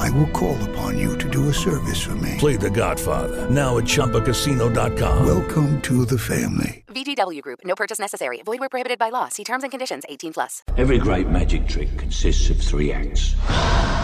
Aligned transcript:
I 0.00 0.08
will 0.10 0.28
call 0.28 0.56
upon 0.70 0.96
you 0.98 1.18
to 1.18 1.28
do 1.28 1.50
a 1.50 1.54
service 1.54 2.00
for 2.00 2.14
me. 2.14 2.36
Play 2.38 2.56
The 2.56 2.70
Godfather 2.70 3.50
now 3.50 3.76
at 3.76 3.84
ChumbaCasino.com. 3.84 5.26
Welcome 5.26 5.82
to 5.82 6.06
the 6.06 6.18
family. 6.18 6.84
VGW 6.88 7.42
Group. 7.42 7.60
No 7.64 7.74
purchase 7.74 7.98
necessary. 7.98 8.40
Void 8.42 8.60
where 8.60 8.70
prohibited 8.70 8.98
by 8.98 9.10
law. 9.10 9.28
See 9.28 9.44
terms 9.44 9.62
and 9.62 9.70
conditions. 9.70 10.04
18 10.08 10.32
plus. 10.32 10.62
Every 10.78 10.98
great 10.98 11.28
magic 11.28 11.68
trick 11.68 11.98
consists 11.98 12.48
of 12.48 12.56
three 12.56 12.92
acts. 12.92 13.34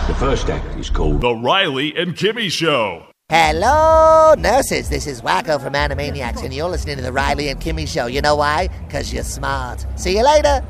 The 0.08 0.16
first 0.18 0.50
act 0.50 0.78
is 0.78 0.90
called 0.90 1.22
The 1.22 1.34
Riley 1.34 1.96
and 1.96 2.14
Kimmy 2.14 2.50
Show. 2.50 3.06
Hello, 3.30 4.34
nurses. 4.38 4.90
This 4.90 5.06
is 5.06 5.22
Wakko 5.22 5.60
from 5.60 5.72
Animaniacs, 5.72 6.44
and 6.44 6.52
you're 6.52 6.68
listening 6.68 6.96
to 6.96 7.02
the 7.02 7.12
Riley 7.12 7.48
and 7.48 7.58
Kimmy 7.58 7.88
Show. 7.88 8.06
You 8.06 8.20
know 8.20 8.36
why? 8.36 8.68
Because 8.86 9.14
you're 9.14 9.24
smart. 9.24 9.86
See 9.96 10.14
you 10.16 10.24
later. 10.24 10.62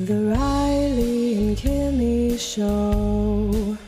The 0.00 0.34
Riley 0.36 1.34
and 1.34 1.56
Kimmy 1.56 2.38
Show. 2.38 3.78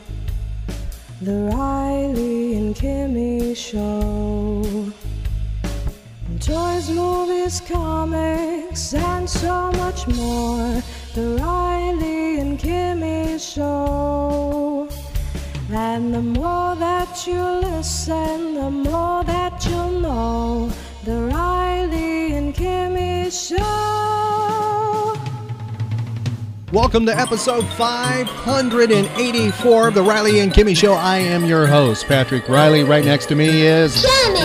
The 1.23 1.49
Riley 1.55 2.55
and 2.55 2.75
Kimmy 2.75 3.55
Show. 3.55 4.91
Toys, 6.41 6.89
movies, 6.89 7.61
comics, 7.61 8.93
and 8.93 9.29
so 9.29 9.71
much 9.71 10.05
more. 10.07 10.83
The 11.15 11.37
Riley 11.39 12.41
and 12.41 12.59
Kimmy 12.59 13.39
Show. 13.39 14.89
And 15.71 16.13
the 16.13 16.21
more 16.21 16.75
that 16.75 17.25
you 17.25 17.41
listen, 17.41 18.55
the 18.55 18.69
more 18.69 19.23
that 19.23 19.65
you'll 19.65 20.01
know. 20.01 20.69
The 21.05 21.21
Riley 21.21 22.33
and 22.33 22.53
Kimmy 22.53 23.31
Show. 23.31 23.92
Welcome 26.73 27.05
to 27.05 27.15
episode 27.15 27.67
584 27.73 29.87
of 29.89 29.93
the 29.93 30.01
Riley 30.01 30.39
and 30.39 30.51
Kimmy 30.51 30.75
Show. 30.75 30.93
I 30.93 31.19
am 31.19 31.45
your 31.45 31.67
host, 31.67 32.07
Patrick 32.07 32.49
Riley. 32.49 32.83
Right 32.83 33.05
next 33.05 33.27
to 33.27 33.35
me 33.35 33.61
is. 33.61 34.03
Kimmy! 34.03 34.41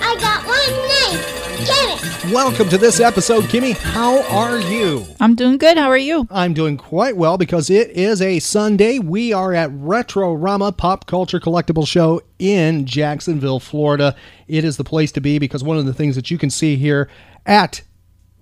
I 0.00 0.14
got 0.20 0.46
one 0.46 0.70
name! 0.86 1.18
Kimmy! 1.66 2.32
Welcome 2.32 2.68
to 2.68 2.78
this 2.78 3.00
episode, 3.00 3.46
Kimmy. 3.46 3.76
How 3.76 4.22
are 4.32 4.60
you? 4.60 5.04
I'm 5.18 5.34
doing 5.34 5.58
good. 5.58 5.76
How 5.76 5.88
are 5.88 5.98
you? 5.98 6.28
I'm 6.30 6.54
doing 6.54 6.76
quite 6.76 7.16
well 7.16 7.36
because 7.36 7.68
it 7.68 7.90
is 7.90 8.22
a 8.22 8.38
Sunday. 8.38 9.00
We 9.00 9.32
are 9.32 9.52
at 9.52 9.70
Retrorama 9.70 10.76
Pop 10.76 11.08
Culture 11.08 11.40
Collectible 11.40 11.88
Show 11.88 12.20
in 12.38 12.86
Jacksonville, 12.86 13.58
Florida. 13.58 14.14
It 14.46 14.64
is 14.64 14.76
the 14.76 14.84
place 14.84 15.10
to 15.10 15.20
be 15.20 15.40
because 15.40 15.64
one 15.64 15.78
of 15.78 15.84
the 15.84 15.94
things 15.94 16.14
that 16.14 16.30
you 16.30 16.38
can 16.38 16.50
see 16.50 16.76
here 16.76 17.10
at 17.44 17.82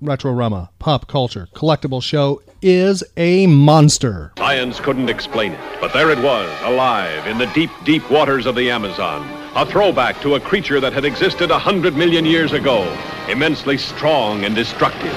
Retrorama 0.05 0.69
Pop 0.79 1.09
Culture 1.09 1.49
Collectible 1.55 2.03
Show 2.03 2.43
is 2.61 3.03
a 3.17 3.47
monster. 3.47 4.33
Science 4.37 4.79
couldn't 4.79 5.09
explain 5.09 5.53
it, 5.53 5.81
but 5.81 5.93
there 5.93 6.11
it 6.11 6.19
was, 6.19 6.51
alive 6.63 7.27
in 7.27 7.39
the 7.39 7.47
deep, 7.47 7.71
deep 7.85 8.09
waters 8.11 8.47
of 8.47 8.55
the 8.55 8.71
Amazon. 8.71 9.29
A 9.57 9.65
throwback 9.65 10.21
to 10.21 10.35
a 10.35 10.41
creature 10.41 10.81
that 10.81 10.93
had 10.93 11.05
existed 11.05 11.51
a 11.51 11.59
hundred 11.59 11.97
million 11.97 12.25
years 12.25 12.53
ago, 12.53 12.83
immensely 13.29 13.79
strong 13.79 14.45
and 14.45 14.55
destructive. 14.55 15.15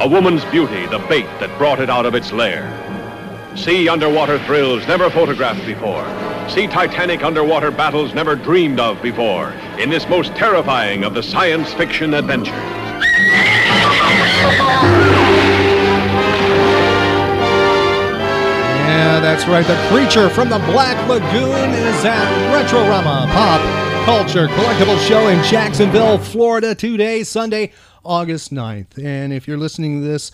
A 0.00 0.08
woman's 0.08 0.44
beauty, 0.46 0.86
the 0.86 1.04
bait 1.08 1.26
that 1.40 1.56
brought 1.58 1.80
it 1.80 1.88
out 1.88 2.06
of 2.06 2.14
its 2.14 2.32
lair. 2.32 2.64
See 3.56 3.88
underwater 3.88 4.38
thrills 4.40 4.86
never 4.86 5.08
photographed 5.08 5.64
before. 5.64 6.04
See 6.48 6.66
Titanic 6.66 7.22
underwater 7.22 7.70
battles 7.70 8.14
never 8.14 8.34
dreamed 8.34 8.80
of 8.80 9.02
before 9.02 9.50
in 9.78 9.90
this 9.90 10.08
most 10.08 10.34
terrifying 10.36 11.04
of 11.04 11.12
the 11.12 11.22
science 11.22 11.72
fiction 11.74 12.14
adventures. 12.14 12.54
Yeah, 18.86 19.20
that's 19.20 19.46
right. 19.46 19.66
The 19.66 19.76
creature 19.90 20.30
from 20.30 20.48
the 20.48 20.58
Black 20.60 20.96
Lagoon 21.08 21.70
is 21.70 22.04
at 22.04 22.28
Retrorama 22.54 23.26
Pop 23.32 23.60
Culture 24.06 24.46
Collectible 24.46 24.98
Show 25.06 25.28
in 25.28 25.42
Jacksonville, 25.44 26.16
Florida, 26.16 26.74
today, 26.74 27.22
Sunday, 27.24 27.72
August 28.04 28.52
9th. 28.52 29.02
And 29.04 29.32
if 29.32 29.48
you're 29.48 29.58
listening 29.58 30.00
to 30.00 30.06
this 30.06 30.30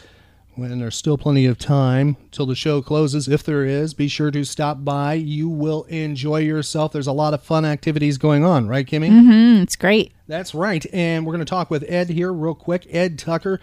when 0.55 0.79
there's 0.79 0.97
still 0.97 1.17
plenty 1.17 1.47
of 1.47 1.59
time 1.59 2.17
till 2.31 2.47
the 2.47 2.55
show 2.55 2.83
closes, 2.83 3.27
if 3.29 3.43
there 3.43 3.65
is, 3.65 3.95
be 3.95 4.09
sure 4.09 4.31
to 4.31 4.45
stop 4.45 4.85
by. 4.85 5.15
You 5.15 5.49
will 5.49 5.85
enjoy 5.85 6.41
yourself. 6.41 6.93
There's 6.93 7.07
a 7.07 7.13
lot 7.13 7.35
of 7.35 7.43
fun 7.43 7.65
activities 7.65 8.19
going 8.19 8.45
on, 8.45 8.69
right, 8.69 8.87
Kimmy? 8.87 9.11
Mm-hmm. 9.11 9.63
It's 9.63 9.77
great. 9.77 10.13
That's 10.27 10.55
right. 10.55 10.85
And 10.93 11.25
we're 11.25 11.33
going 11.33 11.45
to 11.45 11.51
talk 11.51 11.71
with 11.71 11.85
Ed 11.89 12.11
here 12.11 12.33
real 12.33 12.55
quick. 12.55 12.87
Ed 12.91 13.19
Tucker, 13.19 13.61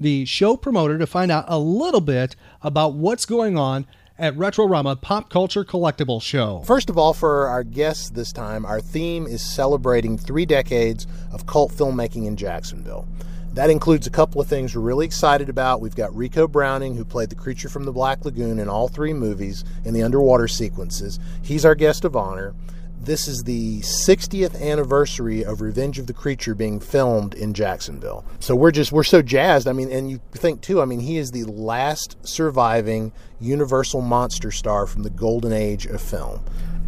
the 0.00 0.24
show 0.24 0.56
promoter, 0.56 0.98
to 0.98 1.06
find 1.06 1.30
out 1.30 1.44
a 1.46 1.58
little 1.58 2.00
bit 2.00 2.34
about 2.62 2.94
what's 2.94 3.24
going 3.24 3.56
on 3.56 3.86
at 4.18 4.36
Retrorama 4.36 5.00
Pop 5.00 5.30
Culture 5.30 5.64
Collectible 5.64 6.20
Show. 6.20 6.62
First 6.66 6.90
of 6.90 6.98
all, 6.98 7.12
for 7.12 7.46
our 7.48 7.64
guests 7.64 8.10
this 8.10 8.32
time, 8.32 8.64
our 8.64 8.80
theme 8.80 9.26
is 9.26 9.42
celebrating 9.42 10.18
three 10.18 10.46
decades 10.46 11.06
of 11.32 11.46
cult 11.46 11.72
filmmaking 11.72 12.26
in 12.26 12.36
Jacksonville. 12.36 13.06
That 13.54 13.68
includes 13.68 14.06
a 14.06 14.10
couple 14.10 14.40
of 14.40 14.46
things 14.46 14.74
we're 14.74 14.80
really 14.80 15.04
excited 15.04 15.50
about. 15.50 15.82
We've 15.82 15.94
got 15.94 16.10
Ricou 16.12 16.50
Browning, 16.50 16.96
who 16.96 17.04
played 17.04 17.28
the 17.28 17.34
creature 17.34 17.68
from 17.68 17.84
the 17.84 17.92
Black 17.92 18.24
Lagoon 18.24 18.58
in 18.58 18.66
all 18.66 18.88
three 18.88 19.12
movies 19.12 19.62
in 19.84 19.92
the 19.92 20.02
underwater 20.02 20.48
sequences. 20.48 21.18
He's 21.42 21.66
our 21.66 21.74
guest 21.74 22.06
of 22.06 22.16
honor. 22.16 22.54
This 22.98 23.28
is 23.28 23.42
the 23.42 23.80
60th 23.80 24.58
anniversary 24.58 25.44
of 25.44 25.60
Revenge 25.60 25.98
of 25.98 26.06
the 26.06 26.14
Creature 26.14 26.54
being 26.54 26.80
filmed 26.80 27.34
in 27.34 27.52
Jacksonville. 27.52 28.24
So 28.40 28.54
we're 28.56 28.70
just 28.70 28.90
we're 28.90 29.02
so 29.02 29.20
jazzed. 29.20 29.68
I 29.68 29.72
mean, 29.72 29.90
and 29.90 30.10
you 30.10 30.20
think 30.30 30.62
too, 30.62 30.80
I 30.80 30.86
mean, 30.86 31.00
he 31.00 31.18
is 31.18 31.32
the 31.32 31.44
last 31.44 32.16
surviving 32.26 33.12
universal 33.38 34.00
monster 34.00 34.50
star 34.50 34.86
from 34.86 35.02
the 35.02 35.10
golden 35.10 35.52
age 35.52 35.84
of 35.84 36.00
film 36.00 36.42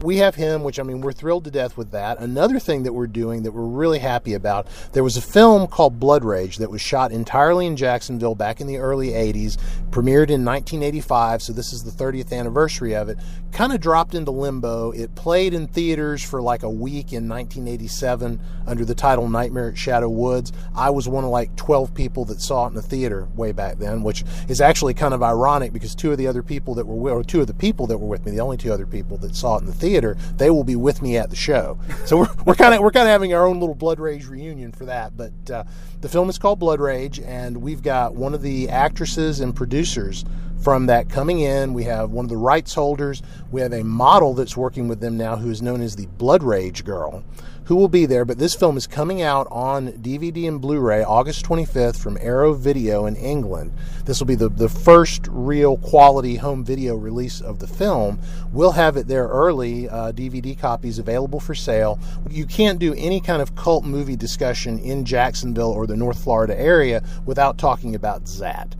we 0.04 0.18
have 0.18 0.34
him, 0.34 0.62
which 0.62 0.78
I 0.78 0.82
mean, 0.82 1.00
we're 1.00 1.12
thrilled 1.12 1.44
to 1.44 1.50
death 1.50 1.76
with 1.76 1.90
that. 1.92 2.20
Another 2.20 2.58
thing 2.58 2.82
that 2.82 2.92
we're 2.92 3.06
doing 3.06 3.42
that 3.42 3.52
we're 3.52 3.64
really 3.64 3.98
happy 3.98 4.34
about 4.34 4.66
there 4.92 5.02
was 5.02 5.16
a 5.16 5.22
film 5.22 5.66
called 5.66 5.98
Blood 5.98 6.24
Rage 6.24 6.58
that 6.58 6.70
was 6.70 6.82
shot 6.82 7.10
entirely 7.10 7.66
in 7.66 7.76
Jacksonville 7.76 8.34
back 8.34 8.60
in 8.60 8.66
the 8.66 8.76
early 8.76 9.08
80s, 9.08 9.56
premiered 9.90 10.28
in 10.28 10.44
1985, 10.44 11.42
so 11.42 11.52
this 11.52 11.72
is 11.72 11.84
the 11.84 11.90
30th 11.90 12.32
anniversary 12.32 12.94
of 12.94 13.08
it. 13.08 13.18
Kind 13.50 13.72
of 13.72 13.80
dropped 13.80 14.14
into 14.14 14.30
limbo. 14.30 14.90
It 14.90 15.14
played 15.14 15.54
in 15.54 15.68
theaters 15.68 16.22
for 16.22 16.42
like 16.42 16.64
a 16.64 16.70
week 16.70 17.12
in 17.12 17.28
1987 17.28 18.40
under 18.66 18.84
the 18.84 18.94
title 18.94 19.28
Nightmare 19.28 19.70
at 19.70 19.78
Shadow 19.78 20.08
Woods. 20.08 20.52
I 20.74 20.90
was 20.90 21.08
one 21.08 21.24
of 21.24 21.30
like 21.30 21.54
12 21.56 21.94
people 21.94 22.24
that 22.26 22.40
saw 22.40 22.66
it 22.66 22.70
in 22.70 22.74
the 22.74 22.82
theater 22.82 23.28
way 23.36 23.52
back 23.52 23.78
then, 23.78 24.02
which 24.02 24.24
is 24.48 24.60
actually 24.60 24.92
kind 24.92 25.14
of 25.14 25.22
ironic 25.22 25.72
because 25.72 25.94
two 25.94 26.12
of 26.12 26.18
the 26.18 26.26
other 26.26 26.42
people 26.42 26.74
that 26.74 26.86
were, 26.86 27.12
or 27.12 27.24
two 27.24 27.40
of 27.40 27.46
the 27.46 27.54
people 27.54 27.86
that 27.86 27.96
were 27.96 28.08
with 28.08 28.26
me, 28.26 28.32
the 28.32 28.40
only 28.40 28.56
two 28.56 28.72
other 28.72 28.86
people 28.86 29.16
that 29.18 29.34
saw 29.34 29.56
it 29.56 29.60
in 29.60 29.66
the 29.66 29.72
theater, 29.72 29.93
they 30.36 30.50
will 30.50 30.64
be 30.64 30.76
with 30.76 31.02
me 31.02 31.16
at 31.16 31.30
the 31.30 31.36
show. 31.36 31.78
So 32.04 32.18
we're 32.18 32.34
we're 32.46 32.54
kind 32.54 32.74
of 32.74 32.80
we're 32.80 32.90
kind 32.90 33.06
of 33.06 33.12
having 33.12 33.34
our 33.34 33.46
own 33.46 33.60
little 33.60 33.74
Blood 33.74 34.00
Rage 34.00 34.26
reunion 34.26 34.72
for 34.72 34.84
that. 34.86 35.16
But 35.16 35.50
uh, 35.50 35.64
the 36.00 36.08
film 36.08 36.28
is 36.28 36.38
called 36.38 36.58
Blood 36.58 36.80
Rage, 36.80 37.20
and 37.20 37.58
we've 37.58 37.82
got 37.82 38.14
one 38.14 38.34
of 38.34 38.42
the 38.42 38.68
actresses 38.68 39.40
and 39.40 39.54
producers 39.54 40.24
from 40.62 40.86
that 40.86 41.10
coming 41.10 41.40
in. 41.40 41.74
We 41.74 41.84
have 41.84 42.10
one 42.10 42.24
of 42.24 42.30
the 42.30 42.36
rights 42.36 42.74
holders. 42.74 43.22
We 43.50 43.60
have 43.60 43.72
a 43.72 43.84
model 43.84 44.34
that's 44.34 44.56
working 44.56 44.88
with 44.88 45.00
them 45.00 45.16
now 45.16 45.36
who 45.36 45.50
is 45.50 45.60
known 45.60 45.82
as 45.82 45.96
the 45.96 46.06
Blood 46.06 46.42
Rage 46.42 46.84
Girl 46.84 47.22
who 47.64 47.76
will 47.76 47.88
be 47.88 48.06
there. 48.06 48.24
But 48.24 48.38
this 48.38 48.54
film 48.54 48.76
is 48.76 48.86
coming 48.86 49.22
out 49.22 49.46
on 49.50 49.92
DVD 49.92 50.48
and 50.48 50.60
Blu 50.60 50.80
ray 50.80 51.02
August 51.02 51.44
25th 51.44 51.98
from 51.98 52.18
Arrow 52.20 52.52
Video 52.52 53.06
in 53.06 53.16
England. 53.16 53.72
This 54.04 54.20
will 54.20 54.26
be 54.26 54.34
the, 54.34 54.48
the 54.48 54.68
first 54.68 55.26
real 55.28 55.76
quality 55.78 56.36
home 56.36 56.64
video 56.64 56.94
release 56.94 57.40
of 57.40 57.58
the 57.58 57.66
film. 57.66 58.18
We'll 58.52 58.72
have 58.72 58.96
it 58.96 59.08
there 59.08 59.28
early, 59.28 59.88
uh, 59.88 60.12
DVD 60.12 60.58
copies 60.58 60.98
available 60.98 61.40
for 61.40 61.54
sale. 61.54 61.98
You 62.30 62.46
can't 62.46 62.78
do 62.78 62.94
any 62.96 63.20
kind 63.20 63.40
of 63.40 63.56
cult 63.56 63.84
movie 63.84 64.16
discussion 64.16 64.78
in 64.78 65.04
Jacksonville 65.04 65.72
or 65.72 65.86
the 65.86 65.96
North 65.96 66.22
Florida 66.22 66.58
area 66.58 67.02
without 67.24 67.58
talking 67.58 67.94
about 67.94 68.24
Zaat. 68.24 68.72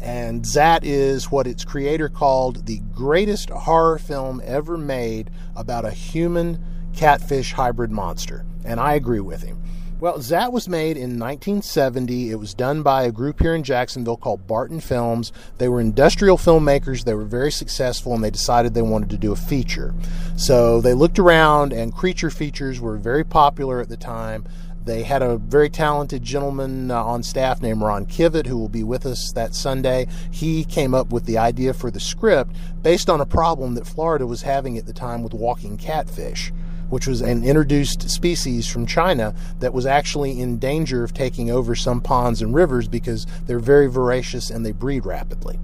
And 0.00 0.42
Zaat 0.42 0.80
is 0.82 1.30
what 1.30 1.46
its 1.46 1.64
creator 1.64 2.08
called 2.08 2.66
the 2.66 2.80
greatest 2.92 3.50
horror 3.50 3.98
film 3.98 4.42
ever 4.44 4.76
made 4.76 5.30
about 5.54 5.84
a 5.84 5.92
human 5.92 6.62
catfish 6.94 7.52
hybrid 7.52 7.90
monster. 7.90 8.44
And 8.64 8.78
I 8.78 8.94
agree 8.94 9.20
with 9.20 9.42
him. 9.42 9.62
Well, 10.02 10.18
Zaat 10.18 10.50
was 10.50 10.68
made 10.68 10.96
in 10.96 11.16
1970. 11.16 12.30
It 12.30 12.34
was 12.34 12.54
done 12.54 12.82
by 12.82 13.04
a 13.04 13.12
group 13.12 13.38
here 13.38 13.54
in 13.54 13.62
Jacksonville 13.62 14.16
called 14.16 14.48
Barton 14.48 14.80
Films. 14.80 15.32
They 15.58 15.68
were 15.68 15.80
industrial 15.80 16.36
filmmakers. 16.36 17.04
They 17.04 17.14
were 17.14 17.22
very 17.22 17.52
successful, 17.52 18.12
and 18.12 18.24
they 18.24 18.32
decided 18.32 18.74
they 18.74 18.82
wanted 18.82 19.10
to 19.10 19.16
do 19.16 19.30
a 19.30 19.36
feature. 19.36 19.94
So 20.36 20.80
they 20.80 20.92
looked 20.92 21.20
around, 21.20 21.72
and 21.72 21.94
creature 21.94 22.30
features 22.30 22.80
were 22.80 22.96
very 22.96 23.22
popular 23.22 23.80
at 23.80 23.88
the 23.88 23.96
time. 23.96 24.44
They 24.84 25.04
had 25.04 25.22
a 25.22 25.36
very 25.36 25.70
talented 25.70 26.24
gentleman 26.24 26.90
uh, 26.90 27.04
on 27.04 27.22
staff 27.22 27.62
named 27.62 27.82
Ron 27.82 28.06
Kivett, 28.06 28.46
who 28.46 28.58
will 28.58 28.68
be 28.68 28.82
with 28.82 29.06
us 29.06 29.30
that 29.34 29.54
Sunday. 29.54 30.08
He 30.32 30.64
came 30.64 30.94
up 30.94 31.10
with 31.10 31.26
the 31.26 31.38
idea 31.38 31.72
for 31.72 31.92
the 31.92 32.00
script 32.00 32.56
based 32.82 33.08
on 33.08 33.20
a 33.20 33.26
problem 33.26 33.74
that 33.74 33.86
Florida 33.86 34.26
was 34.26 34.42
having 34.42 34.76
at 34.76 34.86
the 34.86 34.92
time 34.92 35.22
with 35.22 35.32
walking 35.32 35.76
catfish 35.76 36.52
which 36.92 37.06
was 37.06 37.22
an 37.22 37.42
introduced 37.42 38.10
species 38.10 38.68
from 38.68 38.84
China 38.84 39.34
that 39.60 39.72
was 39.72 39.86
actually 39.86 40.38
in 40.38 40.58
danger 40.58 41.02
of 41.02 41.14
taking 41.14 41.50
over 41.50 41.74
some 41.74 42.02
ponds 42.02 42.42
and 42.42 42.54
rivers 42.54 42.86
because 42.86 43.26
they're 43.46 43.58
very 43.58 43.88
voracious 43.88 44.50
and 44.50 44.66
they 44.66 44.72
breed 44.72 45.06
rapidly. 45.06 45.58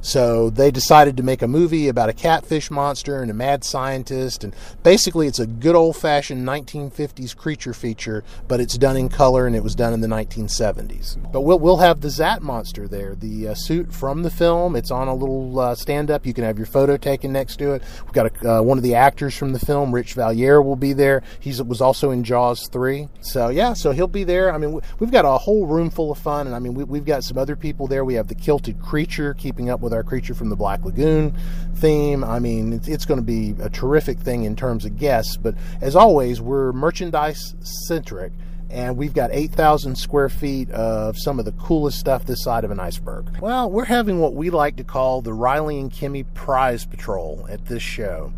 So 0.00 0.50
they 0.50 0.70
decided 0.70 1.16
to 1.16 1.22
make 1.22 1.42
a 1.42 1.48
movie 1.48 1.88
about 1.88 2.08
a 2.08 2.12
catfish 2.12 2.70
monster 2.70 3.20
and 3.20 3.30
a 3.30 3.34
mad 3.34 3.64
scientist. 3.64 4.44
And 4.44 4.54
basically, 4.82 5.26
it's 5.26 5.38
a 5.38 5.46
good 5.46 5.74
old 5.74 5.96
fashioned 5.96 6.46
1950s 6.46 7.36
creature 7.36 7.74
feature, 7.74 8.24
but 8.48 8.60
it's 8.60 8.78
done 8.78 8.96
in 8.96 9.08
color 9.08 9.46
and 9.46 9.54
it 9.54 9.62
was 9.62 9.74
done 9.74 9.92
in 9.92 10.00
the 10.00 10.08
1970s. 10.08 11.16
But 11.32 11.42
we'll, 11.42 11.58
we'll 11.58 11.78
have 11.78 12.00
the 12.00 12.08
Zaat 12.08 12.40
monster 12.40 12.88
there, 12.88 13.14
the 13.14 13.48
uh, 13.48 13.54
suit 13.54 13.92
from 13.92 14.22
the 14.22 14.30
film. 14.30 14.74
It's 14.74 14.90
on 14.90 15.08
a 15.08 15.14
little 15.14 15.58
uh, 15.58 15.74
stand 15.74 16.10
up. 16.10 16.26
You 16.26 16.34
can 16.34 16.44
have 16.44 16.58
your 16.58 16.66
photo 16.66 16.96
taken 16.96 17.32
next 17.32 17.56
to 17.56 17.72
it. 17.72 17.82
We've 18.04 18.12
got 18.12 18.44
a, 18.44 18.58
uh, 18.58 18.62
one 18.62 18.78
of 18.78 18.84
the 18.84 18.94
actors 18.94 19.36
from 19.36 19.52
the 19.52 19.58
film, 19.58 19.94
Rich 19.94 20.14
Valier, 20.14 20.64
will 20.64 20.76
be 20.76 20.92
there. 20.92 21.22
He 21.38 21.50
was 21.62 21.80
also 21.80 22.10
in 22.10 22.24
Jaws 22.24 22.68
3. 22.68 23.08
So, 23.20 23.48
yeah, 23.48 23.74
so 23.74 23.92
he'll 23.92 24.06
be 24.06 24.24
there. 24.24 24.52
I 24.52 24.58
mean, 24.58 24.80
we've 24.98 25.10
got 25.10 25.24
a 25.24 25.38
whole 25.38 25.66
room 25.66 25.90
full 25.90 26.10
of 26.10 26.18
fun. 26.18 26.46
And 26.46 26.56
I 26.56 26.58
mean, 26.58 26.74
we, 26.74 26.84
we've 26.84 27.04
got 27.04 27.24
some 27.24 27.38
other 27.38 27.56
people 27.56 27.86
there. 27.86 28.04
We 28.04 28.14
have 28.14 28.28
the 28.28 28.34
Kilted 28.34 28.80
Creature 28.80 29.34
keeping 29.34 29.68
up 29.68 29.80
with 29.80 29.89
with 29.90 29.96
our 29.96 30.04
creature 30.04 30.34
from 30.34 30.48
the 30.48 30.56
Black 30.56 30.84
Lagoon 30.84 31.34
theme. 31.74 32.22
I 32.22 32.38
mean, 32.38 32.72
it's, 32.72 32.86
it's 32.86 33.04
going 33.04 33.18
to 33.18 33.26
be 33.26 33.56
a 33.60 33.68
terrific 33.68 34.18
thing 34.18 34.44
in 34.44 34.54
terms 34.54 34.84
of 34.84 34.96
guests. 34.96 35.36
But 35.36 35.56
as 35.80 35.96
always, 35.96 36.40
we're 36.40 36.72
merchandise 36.72 37.56
centric 37.60 38.32
and 38.70 38.96
we've 38.96 39.12
got 39.12 39.30
8,000 39.32 39.96
square 39.96 40.28
feet 40.28 40.70
of 40.70 41.18
some 41.18 41.40
of 41.40 41.44
the 41.44 41.50
coolest 41.52 41.98
stuff 41.98 42.24
this 42.24 42.44
side 42.44 42.62
of 42.62 42.70
an 42.70 42.78
iceberg. 42.78 43.26
Well, 43.40 43.68
we're 43.68 43.84
having 43.84 44.20
what 44.20 44.34
we 44.34 44.50
like 44.50 44.76
to 44.76 44.84
call 44.84 45.22
the 45.22 45.32
Riley 45.32 45.80
and 45.80 45.90
Kimmy 45.90 46.24
Prize 46.34 46.86
Patrol 46.86 47.46
at 47.50 47.66
this 47.66 47.82
show. 47.82 48.32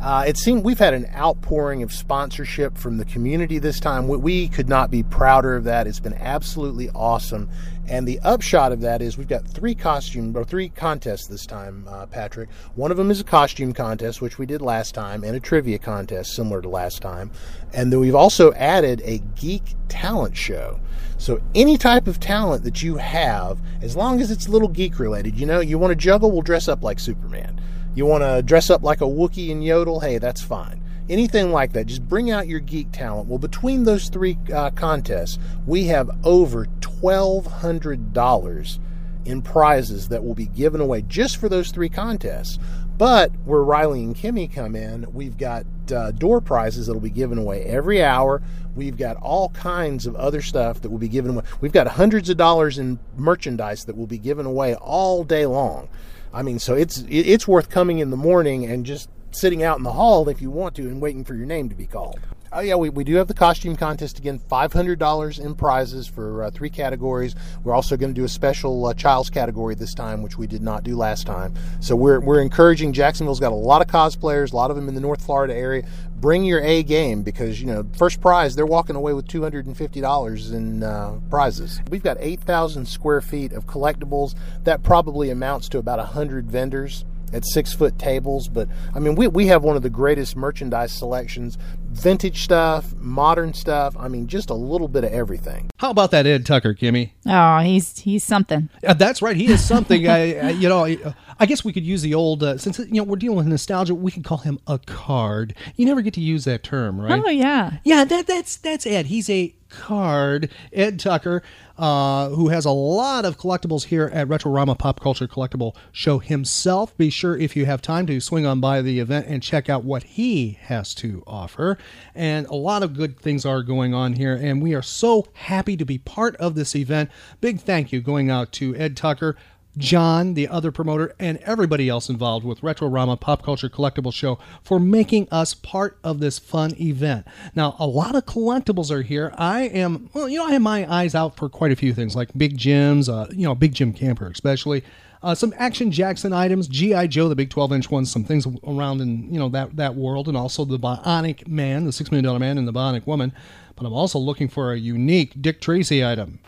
Uh, 0.00 0.24
it 0.28 0.36
seemed 0.36 0.64
we've 0.64 0.78
had 0.78 0.94
an 0.94 1.06
outpouring 1.14 1.82
of 1.82 1.92
sponsorship 1.92 2.78
from 2.78 2.98
the 2.98 3.04
community 3.04 3.58
this 3.58 3.80
time. 3.80 4.06
We, 4.06 4.16
we 4.16 4.48
could 4.48 4.68
not 4.68 4.92
be 4.92 5.02
prouder 5.02 5.56
of 5.56 5.64
that. 5.64 5.88
It's 5.88 5.98
been 5.98 6.14
absolutely 6.14 6.88
awesome. 6.90 7.48
And 7.88 8.06
the 8.06 8.20
upshot 8.20 8.70
of 8.70 8.80
that 8.82 9.02
is 9.02 9.18
we've 9.18 9.26
got 9.26 9.48
three 9.48 9.74
costume 9.74 10.36
or 10.36 10.44
three 10.44 10.68
contests 10.68 11.26
this 11.26 11.46
time, 11.46 11.86
uh, 11.88 12.06
Patrick. 12.06 12.48
One 12.76 12.90
of 12.90 12.96
them 12.96 13.10
is 13.10 13.20
a 13.20 13.24
costume 13.24 13.72
contest, 13.72 14.20
which 14.20 14.38
we 14.38 14.46
did 14.46 14.62
last 14.62 14.94
time, 14.94 15.24
and 15.24 15.34
a 15.34 15.40
trivia 15.40 15.78
contest 15.78 16.36
similar 16.36 16.62
to 16.62 16.68
last 16.68 17.02
time. 17.02 17.30
And 17.72 17.92
then 17.92 17.98
we've 17.98 18.14
also 18.14 18.52
added 18.52 19.02
a 19.04 19.18
geek 19.36 19.74
talent 19.88 20.36
show. 20.36 20.78
So 21.16 21.40
any 21.56 21.76
type 21.76 22.06
of 22.06 22.20
talent 22.20 22.62
that 22.64 22.82
you 22.82 22.98
have, 22.98 23.58
as 23.82 23.96
long 23.96 24.20
as 24.20 24.30
it's 24.30 24.46
a 24.46 24.50
little 24.50 24.68
geek 24.68 25.00
related, 25.00 25.40
you 25.40 25.46
know, 25.46 25.58
you 25.60 25.78
want 25.78 25.90
to 25.90 25.96
juggle, 25.96 26.30
we'll 26.30 26.42
dress 26.42 26.68
up 26.68 26.84
like 26.84 27.00
Superman. 27.00 27.60
You 27.98 28.06
want 28.06 28.22
to 28.22 28.42
dress 28.42 28.70
up 28.70 28.84
like 28.84 29.00
a 29.00 29.04
Wookiee 29.04 29.50
and 29.50 29.64
yodel, 29.64 29.98
hey, 29.98 30.18
that's 30.18 30.40
fine 30.40 30.80
anything 31.08 31.50
like 31.52 31.72
that, 31.72 31.86
just 31.86 32.06
bring 32.06 32.30
out 32.30 32.46
your 32.46 32.60
geek 32.60 32.92
talent. 32.92 33.28
Well, 33.28 33.38
between 33.38 33.84
those 33.84 34.08
three 34.10 34.36
uh, 34.52 34.70
contests, 34.70 35.38
we 35.66 35.84
have 35.84 36.10
over 36.24 36.66
$1,200 36.80 38.78
in 39.24 39.42
prizes 39.42 40.08
that 40.08 40.24
will 40.24 40.34
be 40.34 40.46
given 40.46 40.80
away 40.80 41.02
just 41.02 41.36
for 41.38 41.48
those 41.48 41.70
three 41.70 41.88
contests. 41.88 42.58
But 42.96 43.30
where 43.44 43.62
Riley 43.62 44.02
and 44.02 44.16
Kimmy 44.16 44.52
come 44.52 44.74
in, 44.74 45.06
we've 45.12 45.38
got 45.38 45.64
uh, 45.92 46.10
door 46.10 46.40
prizes 46.40 46.86
that 46.86 46.94
will 46.94 47.00
be 47.00 47.10
given 47.10 47.38
away 47.38 47.62
every 47.64 48.02
hour. 48.02 48.42
We've 48.74 48.96
got 48.96 49.16
all 49.16 49.50
kinds 49.50 50.06
of 50.06 50.16
other 50.16 50.42
stuff 50.42 50.80
that 50.82 50.90
will 50.90 50.98
be 50.98 51.08
given 51.08 51.30
away. 51.32 51.44
We've 51.60 51.72
got 51.72 51.86
hundreds 51.86 52.28
of 52.28 52.36
dollars 52.36 52.78
in 52.78 52.98
merchandise 53.16 53.84
that 53.84 53.96
will 53.96 54.06
be 54.06 54.18
given 54.18 54.46
away 54.46 54.74
all 54.74 55.24
day 55.24 55.46
long. 55.46 55.88
I 56.32 56.42
mean, 56.42 56.58
so 56.58 56.74
it's 56.74 57.04
it's 57.08 57.48
worth 57.48 57.70
coming 57.70 57.98
in 57.98 58.10
the 58.10 58.16
morning 58.16 58.64
and 58.64 58.84
just 58.84 59.08
sitting 59.30 59.62
out 59.62 59.78
in 59.78 59.84
the 59.84 59.92
hall 59.92 60.28
if 60.28 60.40
you 60.40 60.50
want 60.50 60.74
to 60.76 60.82
and 60.82 61.00
waiting 61.00 61.24
for 61.24 61.34
your 61.34 61.46
name 61.46 61.68
to 61.68 61.74
be 61.74 61.86
called. 61.86 62.20
Oh, 62.50 62.60
yeah, 62.60 62.76
we, 62.76 62.88
we 62.88 63.04
do 63.04 63.16
have 63.16 63.28
the 63.28 63.34
costume 63.34 63.76
contest 63.76 64.18
again. 64.18 64.38
$500 64.38 65.44
in 65.44 65.54
prizes 65.54 66.06
for 66.06 66.44
uh, 66.44 66.50
three 66.50 66.70
categories. 66.70 67.34
We're 67.62 67.74
also 67.74 67.96
going 67.96 68.14
to 68.14 68.18
do 68.18 68.24
a 68.24 68.28
special 68.28 68.86
uh, 68.86 68.94
child's 68.94 69.28
category 69.28 69.74
this 69.74 69.92
time, 69.92 70.22
which 70.22 70.38
we 70.38 70.46
did 70.46 70.62
not 70.62 70.82
do 70.82 70.96
last 70.96 71.26
time. 71.26 71.54
So 71.80 71.94
we're, 71.94 72.20
we're 72.20 72.40
encouraging. 72.40 72.94
Jacksonville's 72.94 73.40
got 73.40 73.52
a 73.52 73.54
lot 73.54 73.82
of 73.82 73.88
cosplayers, 73.88 74.52
a 74.52 74.56
lot 74.56 74.70
of 74.70 74.76
them 74.76 74.88
in 74.88 74.94
the 74.94 75.00
North 75.00 75.22
Florida 75.22 75.54
area. 75.54 75.86
Bring 76.16 76.42
your 76.42 76.60
A 76.60 76.82
game 76.82 77.22
because, 77.22 77.60
you 77.60 77.66
know, 77.66 77.86
first 77.96 78.20
prize, 78.20 78.56
they're 78.56 78.66
walking 78.66 78.96
away 78.96 79.12
with 79.12 79.26
$250 79.26 80.52
in 80.54 80.82
uh, 80.82 81.20
prizes. 81.28 81.80
We've 81.90 82.02
got 82.02 82.16
8,000 82.18 82.86
square 82.86 83.20
feet 83.20 83.52
of 83.52 83.66
collectibles. 83.66 84.34
That 84.64 84.82
probably 84.82 85.28
amounts 85.28 85.68
to 85.70 85.78
about 85.78 85.98
100 85.98 86.50
vendors 86.50 87.04
at 87.32 87.44
six 87.46 87.72
foot 87.72 87.98
tables. 87.98 88.48
But 88.48 88.68
I 88.94 88.98
mean, 88.98 89.14
we, 89.14 89.28
we 89.28 89.46
have 89.46 89.62
one 89.62 89.76
of 89.76 89.82
the 89.82 89.90
greatest 89.90 90.36
merchandise 90.36 90.92
selections 90.92 91.58
vintage 91.98 92.42
stuff, 92.42 92.94
modern 92.96 93.52
stuff. 93.52 93.96
I 93.98 94.08
mean, 94.08 94.26
just 94.26 94.50
a 94.50 94.54
little 94.54 94.88
bit 94.88 95.04
of 95.04 95.12
everything. 95.12 95.70
How 95.78 95.90
about 95.90 96.10
that 96.12 96.26
Ed 96.26 96.46
Tucker, 96.46 96.74
Kimmy? 96.74 97.10
Oh, 97.26 97.58
he's 97.58 97.98
he's 97.98 98.24
something. 98.24 98.68
Uh, 98.86 98.94
that's 98.94 99.20
right. 99.20 99.36
He 99.36 99.50
is 99.50 99.64
something. 99.64 100.08
I, 100.08 100.38
I, 100.38 100.50
you 100.50 100.68
know, 100.68 100.84
I, 100.84 100.98
I, 101.38 101.46
guess 101.46 101.64
we 101.64 101.72
could 101.72 101.84
use 101.84 102.02
the 102.02 102.14
old 102.14 102.42
uh, 102.42 102.58
since 102.58 102.78
you 102.78 102.86
know 102.92 103.04
we're 103.04 103.16
dealing 103.16 103.36
with 103.36 103.46
nostalgia. 103.46 103.94
We 103.94 104.10
can 104.10 104.22
call 104.22 104.38
him 104.38 104.58
a 104.66 104.78
card. 104.78 105.54
You 105.76 105.86
never 105.86 106.02
get 106.02 106.14
to 106.14 106.20
use 106.20 106.44
that 106.44 106.62
term, 106.62 107.00
right? 107.00 107.22
Oh 107.24 107.30
yeah, 107.30 107.78
yeah. 107.84 108.04
That 108.04 108.26
that's 108.26 108.56
that's 108.56 108.86
Ed. 108.86 109.06
He's 109.06 109.28
a 109.28 109.54
card. 109.68 110.50
Ed 110.72 110.98
Tucker 110.98 111.42
uh, 111.78 112.30
who 112.30 112.48
has 112.48 112.64
a 112.64 112.70
lot 112.70 113.24
of 113.24 113.38
collectibles 113.38 113.84
here 113.84 114.10
at 114.12 114.26
Retrorama 114.26 114.76
Pop 114.76 115.00
Culture 115.00 115.28
Collectible 115.28 115.76
Show 115.92 116.18
himself. 116.18 116.96
Be 116.96 117.08
sure, 117.08 117.36
if 117.36 117.56
you 117.56 117.66
have 117.66 117.80
time, 117.80 118.06
to 118.06 118.20
swing 118.20 118.44
on 118.44 118.60
by 118.60 118.82
the 118.82 118.98
event 118.98 119.26
and 119.28 119.42
check 119.42 119.68
out 119.68 119.84
what 119.84 120.02
he 120.02 120.58
has 120.62 120.92
to 120.96 121.22
offer. 121.26 121.78
And 122.14 122.46
a 122.46 122.54
lot 122.54 122.82
of 122.82 122.94
good 122.94 123.18
things 123.18 123.44
are 123.44 123.62
going 123.62 123.94
on 123.94 124.14
here, 124.14 124.34
and 124.34 124.62
we 124.62 124.74
are 124.74 124.82
so 124.82 125.26
happy 125.34 125.76
to 125.76 125.84
be 125.84 125.98
part 125.98 126.36
of 126.36 126.54
this 126.54 126.74
event. 126.74 127.10
Big 127.40 127.60
thank 127.60 127.92
you 127.92 128.00
going 128.00 128.30
out 128.30 128.52
to 128.52 128.74
Ed 128.76 128.96
Tucker 128.96 129.36
John, 129.78 130.34
the 130.34 130.48
other 130.48 130.72
promoter, 130.72 131.14
and 131.18 131.38
everybody 131.38 131.88
else 131.88 132.08
involved 132.08 132.44
with 132.44 132.60
Retrorama 132.60 133.18
Pop 133.18 133.44
Culture 133.44 133.68
Collectible 133.68 134.12
Show 134.12 134.38
for 134.62 134.80
making 134.80 135.28
us 135.30 135.54
part 135.54 135.98
of 136.02 136.18
this 136.18 136.38
fun 136.38 136.74
event. 136.80 137.26
Now, 137.54 137.76
a 137.78 137.86
lot 137.86 138.16
of 138.16 138.26
collectibles 138.26 138.90
are 138.90 139.02
here. 139.02 139.32
I 139.38 139.62
am, 139.62 140.10
well, 140.12 140.28
you 140.28 140.38
know, 140.38 140.46
I 140.46 140.52
have 140.52 140.62
my 140.62 140.92
eyes 140.92 141.14
out 141.14 141.36
for 141.36 141.48
quite 141.48 141.70
a 141.70 141.76
few 141.76 141.94
things 141.94 142.16
like 142.16 142.36
Big 142.36 142.58
Jim's, 142.58 143.08
uh, 143.08 143.28
you 143.30 143.44
know, 143.44 143.54
Big 143.54 143.72
Jim 143.74 143.92
Camper 143.92 144.28
especially. 144.28 144.82
Uh, 145.22 145.34
some 145.34 145.52
Action 145.56 145.90
Jackson 145.90 146.32
items, 146.32 146.68
GI 146.68 147.08
Joe, 147.08 147.28
the 147.28 147.34
big 147.34 147.50
12-inch 147.50 147.90
ones, 147.90 148.10
some 148.10 148.24
things 148.24 148.46
around 148.66 149.00
in 149.00 149.32
you 149.32 149.38
know 149.38 149.48
that 149.48 149.76
that 149.76 149.96
world, 149.96 150.28
and 150.28 150.36
also 150.36 150.64
the 150.64 150.78
Bionic 150.78 151.48
Man, 151.48 151.84
the 151.84 151.92
Six 151.92 152.10
Million 152.10 152.24
Dollar 152.24 152.38
Man, 152.38 152.56
and 152.58 152.68
the 152.68 152.72
Bionic 152.72 153.06
Woman. 153.06 153.32
But 153.74 153.86
I'm 153.86 153.92
also 153.92 154.18
looking 154.18 154.48
for 154.48 154.72
a 154.72 154.78
unique 154.78 155.40
Dick 155.40 155.60
Tracy 155.60 156.04
item. 156.04 156.38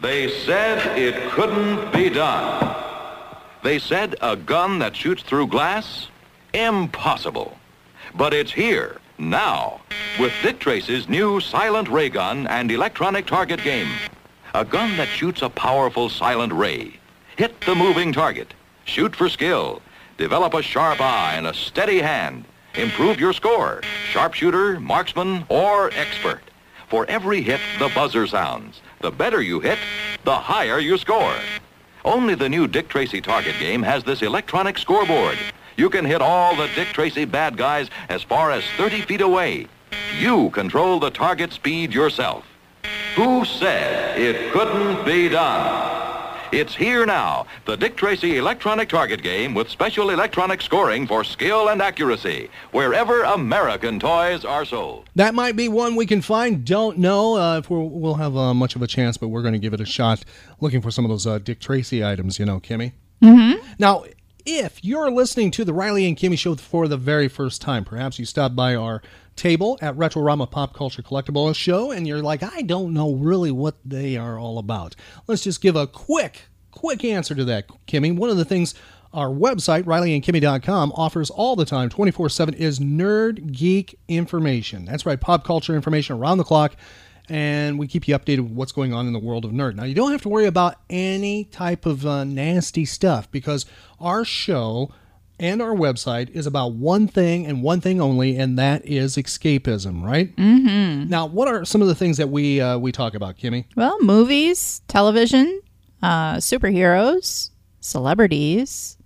They 0.00 0.28
said 0.44 0.98
it 0.98 1.30
couldn't 1.30 1.92
be 1.92 2.10
done. 2.10 2.74
They 3.62 3.78
said 3.78 4.14
a 4.20 4.36
gun 4.36 4.78
that 4.78 4.94
shoots 4.94 5.22
through 5.22 5.48
glass? 5.48 6.08
Impossible. 6.54 7.58
But 8.14 8.32
it's 8.32 8.52
here, 8.52 9.00
now, 9.18 9.80
with 10.20 10.32
Dick 10.42 10.58
Tracy's 10.58 11.08
new 11.08 11.40
silent 11.40 11.88
ray 11.88 12.08
gun 12.08 12.46
and 12.46 12.70
electronic 12.70 13.26
target 13.26 13.62
game. 13.62 13.88
A 14.56 14.64
gun 14.64 14.96
that 14.96 15.08
shoots 15.08 15.42
a 15.42 15.50
powerful 15.50 16.08
silent 16.08 16.50
ray. 16.50 16.98
Hit 17.36 17.60
the 17.66 17.74
moving 17.74 18.10
target. 18.10 18.54
Shoot 18.86 19.14
for 19.14 19.28
skill. 19.28 19.82
Develop 20.16 20.54
a 20.54 20.62
sharp 20.62 20.98
eye 20.98 21.34
and 21.34 21.46
a 21.46 21.52
steady 21.52 21.98
hand. 21.98 22.46
Improve 22.74 23.20
your 23.20 23.34
score. 23.34 23.82
Sharpshooter, 24.12 24.80
marksman, 24.80 25.44
or 25.50 25.90
expert. 25.90 26.40
For 26.88 27.04
every 27.04 27.42
hit, 27.42 27.60
the 27.78 27.90
buzzer 27.94 28.26
sounds. 28.26 28.80
The 29.02 29.10
better 29.10 29.42
you 29.42 29.60
hit, 29.60 29.78
the 30.24 30.36
higher 30.36 30.78
you 30.78 30.96
score. 30.96 31.36
Only 32.02 32.34
the 32.34 32.48
new 32.48 32.66
Dick 32.66 32.88
Tracy 32.88 33.20
target 33.20 33.56
game 33.60 33.82
has 33.82 34.04
this 34.04 34.22
electronic 34.22 34.78
scoreboard. 34.78 35.36
You 35.76 35.90
can 35.90 36.06
hit 36.06 36.22
all 36.22 36.56
the 36.56 36.70
Dick 36.74 36.88
Tracy 36.94 37.26
bad 37.26 37.58
guys 37.58 37.90
as 38.08 38.22
far 38.22 38.52
as 38.52 38.64
30 38.78 39.02
feet 39.02 39.20
away. 39.20 39.66
You 40.18 40.48
control 40.48 40.98
the 40.98 41.10
target 41.10 41.52
speed 41.52 41.92
yourself. 41.92 42.46
Who 43.16 43.46
said 43.46 44.20
it 44.20 44.52
couldn't 44.52 45.06
be 45.06 45.30
done? 45.30 46.36
It's 46.52 46.74
here 46.74 47.06
now, 47.06 47.46
the 47.64 47.74
Dick 47.74 47.96
Tracy 47.96 48.36
electronic 48.36 48.90
target 48.90 49.22
game 49.22 49.54
with 49.54 49.70
special 49.70 50.10
electronic 50.10 50.60
scoring 50.60 51.06
for 51.06 51.24
skill 51.24 51.70
and 51.70 51.80
accuracy, 51.80 52.50
wherever 52.72 53.22
American 53.22 53.98
toys 53.98 54.44
are 54.44 54.66
sold. 54.66 55.08
That 55.14 55.34
might 55.34 55.56
be 55.56 55.66
one 55.66 55.96
we 55.96 56.04
can 56.04 56.20
find. 56.20 56.62
Don't 56.62 56.98
know 56.98 57.38
uh, 57.38 57.56
if 57.56 57.70
we'll, 57.70 57.88
we'll 57.88 58.14
have 58.16 58.36
uh, 58.36 58.52
much 58.52 58.76
of 58.76 58.82
a 58.82 58.86
chance, 58.86 59.16
but 59.16 59.28
we're 59.28 59.40
going 59.40 59.54
to 59.54 59.58
give 59.58 59.72
it 59.72 59.80
a 59.80 59.86
shot 59.86 60.22
looking 60.60 60.82
for 60.82 60.90
some 60.90 61.06
of 61.06 61.08
those 61.08 61.26
uh, 61.26 61.38
Dick 61.38 61.58
Tracy 61.58 62.04
items, 62.04 62.38
you 62.38 62.44
know, 62.44 62.60
Kimmy. 62.60 62.92
Mm-hmm. 63.22 63.66
Now, 63.78 64.04
if 64.44 64.84
you're 64.84 65.10
listening 65.10 65.50
to 65.52 65.64
the 65.64 65.72
Riley 65.72 66.06
and 66.06 66.18
Kimmy 66.18 66.38
show 66.38 66.54
for 66.54 66.86
the 66.86 66.98
very 66.98 67.28
first 67.28 67.62
time, 67.62 67.82
perhaps 67.82 68.18
you 68.18 68.26
stopped 68.26 68.54
by 68.54 68.74
our 68.74 69.00
table 69.36 69.78
at 69.80 69.94
Retrorama 69.96 70.50
Pop 70.50 70.74
Culture 70.74 71.02
Collectible 71.02 71.54
Show 71.54 71.90
and 71.90 72.06
you're 72.06 72.22
like, 72.22 72.42
I 72.42 72.62
don't 72.62 72.92
know 72.92 73.14
really 73.14 73.50
what 73.50 73.76
they 73.84 74.16
are 74.16 74.38
all 74.38 74.58
about. 74.58 74.96
Let's 75.26 75.42
just 75.42 75.60
give 75.60 75.76
a 75.76 75.86
quick, 75.86 76.42
quick 76.70 77.04
answer 77.04 77.34
to 77.34 77.44
that, 77.44 77.68
Kimmy. 77.86 78.16
One 78.16 78.30
of 78.30 78.36
the 78.36 78.44
things 78.44 78.74
our 79.12 79.28
website, 79.28 79.84
RileyandKimmy.com, 79.84 80.92
offers 80.92 81.30
all 81.30 81.56
the 81.56 81.64
time, 81.64 81.88
24 81.88 82.28
7, 82.28 82.54
is 82.54 82.80
nerd 82.80 83.52
geek 83.52 83.98
information. 84.08 84.84
That's 84.84 85.06
right, 85.06 85.20
pop 85.20 85.44
culture 85.44 85.74
information 85.74 86.16
around 86.16 86.38
the 86.38 86.44
clock 86.44 86.76
and 87.28 87.78
we 87.78 87.86
keep 87.86 88.06
you 88.06 88.16
updated 88.16 88.40
with 88.40 88.52
what's 88.52 88.72
going 88.72 88.92
on 88.92 89.06
in 89.06 89.12
the 89.12 89.18
world 89.18 89.44
of 89.44 89.50
nerd. 89.50 89.74
Now, 89.74 89.84
you 89.84 89.94
don't 89.94 90.12
have 90.12 90.22
to 90.22 90.28
worry 90.28 90.46
about 90.46 90.76
any 90.88 91.44
type 91.44 91.86
of 91.86 92.06
uh, 92.06 92.24
nasty 92.24 92.84
stuff 92.84 93.30
because 93.30 93.66
our 94.00 94.24
show 94.24 94.92
and 95.38 95.60
our 95.60 95.74
website 95.74 96.30
is 96.30 96.46
about 96.46 96.72
one 96.72 97.08
thing 97.08 97.46
and 97.46 97.62
one 97.62 97.80
thing 97.80 98.00
only, 98.00 98.36
and 98.36 98.58
that 98.58 98.84
is 98.86 99.16
escapism, 99.16 100.02
right? 100.02 100.34
Mm-hmm. 100.36 101.08
Now, 101.08 101.26
what 101.26 101.48
are 101.48 101.64
some 101.64 101.82
of 101.82 101.88
the 101.88 101.94
things 101.94 102.16
that 102.16 102.28
we 102.30 102.60
uh, 102.60 102.78
we 102.78 102.92
talk 102.92 103.14
about, 103.14 103.36
Kimmy? 103.36 103.66
Well, 103.76 104.00
movies, 104.02 104.82
television, 104.88 105.60
uh, 106.02 106.36
superheroes, 106.36 107.50
celebrities, 107.80 108.96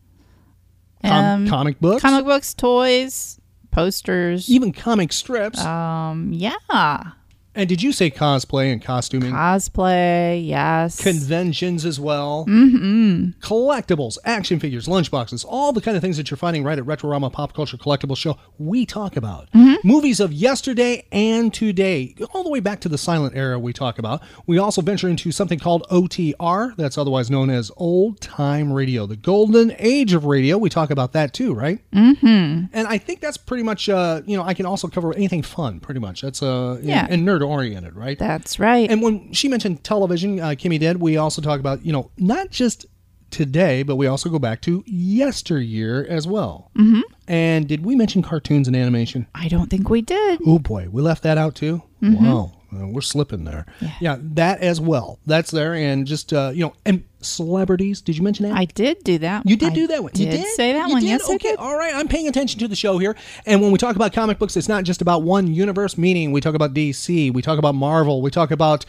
Com- 1.05 1.49
comic 1.49 1.81
books, 1.81 2.03
comic 2.03 2.25
books, 2.25 2.55
toys, 2.55 3.41
posters, 3.71 4.51
even 4.51 4.73
comic 4.73 5.13
strips. 5.13 5.61
Um, 5.65 6.31
yeah. 6.33 7.13
And 7.55 7.69
did 7.69 7.83
you 7.83 7.91
say 7.93 8.11
cosplay 8.13 8.73
and 8.73 8.81
costuming? 8.81 9.33
Cosplay, 9.33 10.47
yes. 10.47 11.03
Conventions 11.03 11.85
as 11.85 11.99
well. 11.99 12.47
Mm-hmm. 12.49 13.31
Collectibles, 13.41 14.19
action 14.25 14.61
figures, 14.61 14.87
lunchboxes, 14.87 15.45
all 15.49 15.73
the 15.73 15.81
kind 15.81 15.97
of 15.97 16.01
things 16.03 16.17
that 16.17 16.31
you're 16.31 16.39
finding 16.39 16.63
right 16.63 16.79
at 16.79 16.85
Retrorama 16.85 17.33
Pop 17.33 17.53
Culture 17.53 17.77
Collectible 17.77 18.17
Show, 18.17 18.39
we 18.59 18.87
talk 18.87 19.17
about. 19.17 19.51
Mm-hmm. 19.51 19.87
Movies 19.87 20.21
of 20.21 20.33
yesterday 20.33 21.05
and 21.11 21.53
today, 21.53 22.15
all 22.33 22.45
the 22.45 22.51
way 22.51 22.61
back 22.61 22.81
to 22.83 22.89
the 22.89 22.97
silent 22.99 23.35
era 23.37 23.59
we 23.59 23.73
talk 23.73 23.99
about. 23.99 24.23
We 24.47 24.59
also 24.59 24.81
venture 24.81 25.09
into 25.09 25.33
something 25.33 25.59
called 25.59 25.85
OTR, 25.91 26.77
that's 26.77 26.97
otherwise 26.99 27.31
known 27.31 27.51
as 27.51 27.73
old 27.77 28.21
time 28.21 28.73
radio, 28.73 29.07
the 29.07 29.17
golden 29.17 29.75
age 29.79 30.13
of 30.13 30.25
radio. 30.25 30.57
We 30.57 30.69
talk 30.71 30.91
about 30.91 31.13
that 31.15 31.33
too, 31.35 31.53
right? 31.53 31.81
Mm-hmm. 31.93 32.67
And 32.73 32.87
I 32.87 32.99
think 32.99 33.21
that's 33.21 33.37
pretty 33.37 33.65
much, 33.65 33.89
uh, 33.89 34.23
you 34.25 34.37
know, 34.37 34.45
I 34.45 34.55
can 34.55 34.67
also 34.67 34.87
cover 34.87 35.13
anything 35.15 35.43
fun, 35.43 35.81
pretty 35.81 35.99
much. 36.01 36.23
That's 36.23 36.43
uh, 36.45 36.79
Yeah. 36.83 37.09
and 37.11 37.27
nerd 37.27 37.40
oriented, 37.43 37.95
right? 37.97 38.19
That's 38.19 38.59
right. 38.59 38.91
And 38.91 39.03
when 39.03 39.33
she 39.33 39.49
mentioned 39.49 39.85
television, 39.85 40.41
uh, 40.41 40.49
Kimmy 40.51 40.79
did, 40.79 41.01
we 41.01 41.17
also 41.17 41.41
talk 41.43 41.61
about, 41.61 41.85
you 41.85 41.93
know, 41.93 42.11
not 42.17 42.51
just 42.51 42.87
today, 43.31 43.83
but 43.83 43.97
we 43.97 44.07
also 44.07 44.29
go 44.29 44.39
back 44.39 44.61
to 44.63 44.83
yesteryear 44.87 46.07
as 46.09 46.27
well. 46.27 46.71
Mm-hmm. 46.77 47.01
And 47.29 47.69
did 47.69 47.85
we 47.85 47.95
mention 47.95 48.23
cartoons 48.23 48.67
and 48.67 48.77
animation? 48.77 49.27
I 49.35 49.49
don't 49.49 49.71
think 49.71 49.89
we 49.89 50.03
did. 50.03 50.41
Oh 50.47 50.59
boy, 50.59 50.89
we 50.91 51.01
left 51.03 51.23
that 51.23 51.39
out 51.39 51.55
too. 51.55 51.83
Mhm. 52.03 52.21
Wow, 52.21 52.53
we're 52.73 53.01
slipping 53.01 53.45
there. 53.45 53.67
Yeah. 54.01 54.17
that 54.21 54.61
as 54.61 54.81
well. 54.81 55.19
That's 55.27 55.51
there, 55.51 55.75
and 55.75 56.07
just 56.07 56.33
uh, 56.33 56.53
you 56.55 56.65
know, 56.65 56.75
and 56.87 57.05
celebrities. 57.21 58.01
Did 58.01 58.17
you 58.17 58.23
mention 58.23 58.49
that? 58.49 58.57
I 58.57 58.65
did 58.65 59.03
do 59.05 59.19
that. 59.19 59.47
You 59.47 59.57
did 59.57 59.73
I 59.73 59.75
do 59.75 59.87
that 59.89 60.03
one. 60.03 60.13
You 60.15 60.27
did 60.27 60.43
did 60.43 60.55
say 60.55 60.73
that 60.73 60.89
You 60.89 60.95
one. 60.95 61.03
did? 61.03 61.09
Yes, 61.09 61.29
okay. 61.29 61.37
did. 61.51 61.59
All 61.59 61.77
right. 61.77 61.95
I'm 61.95 62.09
paying 62.09 62.29
attention 62.29 62.59
to 62.61 62.69
the 62.69 62.77
show 62.77 62.99
here. 62.99 63.17
And 63.47 63.61
when 63.61 63.73
we 63.73 63.79
talk 63.79 63.97
about 63.97 64.13
comic 64.13 64.39
books, 64.39 64.57
it's 64.57 64.69
not 64.69 64.85
just 64.85 65.01
about 65.03 65.23
one 65.23 65.53
universe. 65.53 65.99
Meaning, 65.99 66.33
we 66.33 66.41
talk 66.41 66.55
about 66.55 66.75
DC. 66.75 67.33
We 67.33 67.43
talk 67.43 67.59
about 67.59 67.75
Marvel. 67.75 68.23
We 68.23 68.31
talk 68.31 68.51
about 68.51 68.85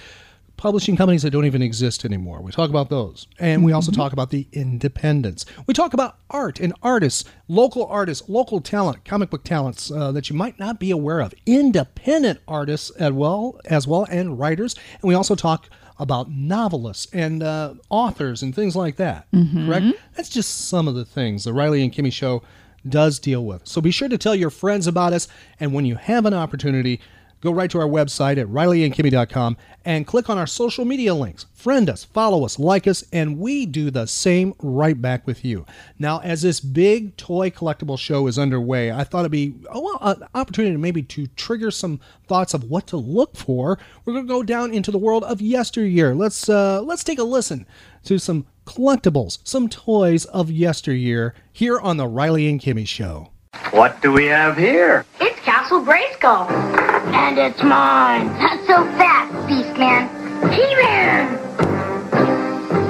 publishing 0.62 0.96
companies 0.96 1.24
that 1.24 1.32
don't 1.32 1.46
even 1.46 1.64
exist 1.64 2.06
anymore. 2.06 2.40
We 2.40 2.52
talk 2.52 2.70
about 2.70 2.92
those. 2.92 3.26
And 3.40 3.66
we 3.66 3.72
also 3.72 3.92
talk 3.92 4.14
about 4.14 4.30
the 4.30 4.48
independents. 4.54 5.44
We 5.66 5.74
talk 5.74 5.96
about 5.96 6.18
art 6.30 6.60
and 6.60 6.72
artists, 6.84 7.28
local 7.48 7.88
artists, 7.88 8.30
local 8.30 8.62
talent, 8.62 9.04
comic 9.04 9.32
book 9.32 9.44
talents 9.44 9.90
uh, 9.90 10.12
that 10.12 10.30
you 10.30 10.36
might 10.36 10.60
not 10.60 10.80
be 10.80 10.92
aware 10.92 11.20
of, 11.20 11.34
independent 11.48 12.42
artists 12.48 12.92
as 12.92 13.12
well, 13.12 13.60
as 13.66 13.88
well, 13.88 14.06
and 14.12 14.38
writers. 14.38 14.76
And 15.02 15.10
we 15.10 15.16
also 15.16 15.34
talk 15.34 15.68
about 15.98 16.30
novelists 16.30 17.08
and 17.12 17.42
uh, 17.42 17.74
authors 17.90 18.44
and 18.44 18.54
things 18.54 18.76
like 18.76 18.98
that. 18.98 19.32
Mhm. 19.32 19.66
Correct? 19.66 19.86
That's 20.16 20.30
just 20.30 20.68
some 20.70 20.88
of 20.88 20.94
the 20.94 21.06
things 21.06 21.44
the 21.44 21.54
Riley 21.54 21.82
and 21.82 21.92
Kimmy 21.92 22.14
show 22.14 22.44
does 22.88 23.18
deal 23.18 23.44
with. 23.46 23.68
So 23.68 23.82
be 23.82 23.90
sure 23.90 24.10
to 24.10 24.18
tell 24.18 24.36
your 24.36 24.52
friends 24.52 24.86
about 24.86 25.12
us. 25.12 25.28
And 25.60 25.74
when 25.74 25.86
you 25.86 25.96
have 25.96 26.28
an 26.28 26.36
opportunity, 26.36 27.00
go 27.42 27.52
right 27.52 27.70
to 27.72 27.80
our 27.80 27.88
website 27.88 28.38
at 28.38 28.48
rileyandkimmy.com 28.48 29.58
and 29.84 30.08
click 30.08 30.30
on 30.30 30.38
our 30.38 30.48
social 30.48 30.86
media 30.86 31.14
links. 31.14 31.46
Friend 31.54 31.90
us, 31.90 32.04
follow 32.04 32.46
us, 32.46 32.60
like 32.60 32.88
us, 32.88 33.04
and 33.12 33.40
we 33.40 33.66
do 33.66 33.92
the 33.92 34.06
same 34.06 34.54
right 34.60 35.00
back 35.00 35.26
with 35.28 35.44
you. 35.44 35.66
Now, 36.00 36.20
as 36.20 36.44
this 36.44 36.60
big 36.60 37.18
toy 37.18 37.50
collectible 37.50 37.98
show 37.98 38.28
is 38.28 38.40
underway, 38.40 38.92
I 38.92 39.04
thought 39.04 39.22
it'd 39.22 39.32
be 39.32 39.56
oh, 39.72 39.82
well, 39.82 39.98
an 40.02 40.28
opportunity 40.36 40.78
maybe 40.78 41.02
to 41.04 41.28
trigger 41.28 41.72
some 41.72 42.00
thoughts 42.28 42.54
of 42.54 42.66
what 42.66 42.88
to 42.88 42.98
look 42.98 43.36
for. 43.36 43.78
We're 44.06 44.14
going 44.14 44.28
to 44.28 44.34
go 44.34 44.44
down 44.44 44.74
into 44.74 44.92
the 44.92 44.98
world 44.98 45.24
of 45.24 45.42
yesteryear. 45.42 46.16
Let's 46.16 46.48
uh, 46.50 46.82
let's 46.82 47.04
take 47.04 47.20
a 47.20 47.24
listen 47.24 47.66
to 48.06 48.20
some 48.20 48.46
collectibles, 48.66 49.40
some 49.44 49.68
toys 49.68 50.26
of 50.26 50.52
yesteryear 50.52 51.34
here 51.52 51.80
on 51.80 51.98
the 51.98 52.08
Riley 52.08 52.48
and 52.48 52.60
Kimmy 52.60 52.88
show. 52.88 53.32
What 53.72 54.02
do 54.02 54.12
we 54.12 54.26
have 54.28 54.58
here? 54.58 55.06
It's 55.20 55.40
Castle 55.42 55.84
Grayskull. 55.84 56.81
And 57.06 57.38
it's 57.38 57.62
mine. 57.64 58.28
Not 58.40 58.60
so 58.68 58.84
fast, 58.98 59.34
Beastman. 59.48 60.10
He-Man! 60.54 61.38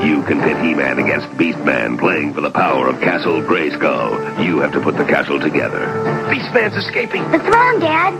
You 0.05 0.23
can 0.23 0.41
pit 0.41 0.57
He-Man 0.57 0.99
against 0.99 1.27
Beastman 1.37 1.97
playing 1.99 2.33
for 2.33 2.41
the 2.41 2.51
power 2.51 2.87
of 2.87 2.99
Castle 3.01 3.41
Grayskull. 3.41 4.43
You 4.43 4.59
have 4.59 4.71
to 4.73 4.81
put 4.81 4.97
the 4.97 5.05
castle 5.05 5.39
together. 5.39 5.85
Beastman's 6.29 6.75
escaping. 6.75 7.23
What's 7.31 7.43
wrong, 7.45 7.79
Dad? 7.79 8.13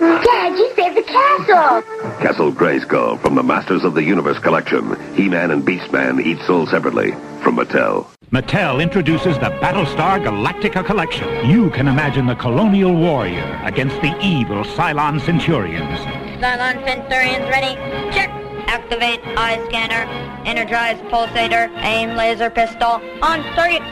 Dad, 0.00 0.58
you 0.58 0.72
saved 0.74 0.96
the 0.96 1.02
castle. 1.02 1.82
Castle 2.20 2.52
Grayskull 2.52 3.20
from 3.20 3.34
the 3.34 3.42
Masters 3.42 3.84
of 3.84 3.94
the 3.94 4.02
Universe 4.02 4.38
collection. 4.38 4.96
He-Man 5.14 5.50
and 5.50 5.62
Beastman 5.64 6.20
each 6.24 6.40
sold 6.46 6.70
separately 6.70 7.12
from 7.42 7.56
Mattel. 7.56 8.13
Mattel 8.34 8.82
introduces 8.82 9.38
the 9.38 9.50
Battlestar 9.62 10.20
Galactica 10.20 10.84
collection. 10.84 11.48
You 11.48 11.70
can 11.70 11.86
imagine 11.86 12.26
the 12.26 12.34
colonial 12.34 12.92
warrior 12.92 13.60
against 13.62 13.94
the 14.02 14.12
evil 14.20 14.64
Cylon 14.64 15.20
Centurions. 15.20 16.00
Cylon 16.42 16.84
Centurions 16.84 17.48
ready? 17.48 17.76
Check. 18.12 18.30
Activate 18.66 19.20
eye 19.38 19.64
scanner. 19.68 20.10
Energize 20.44 20.96
pulsator. 21.12 21.70
Aim 21.84 22.16
laser 22.16 22.50
pistol. 22.50 23.00
On 23.22 23.40
target. 23.54 23.82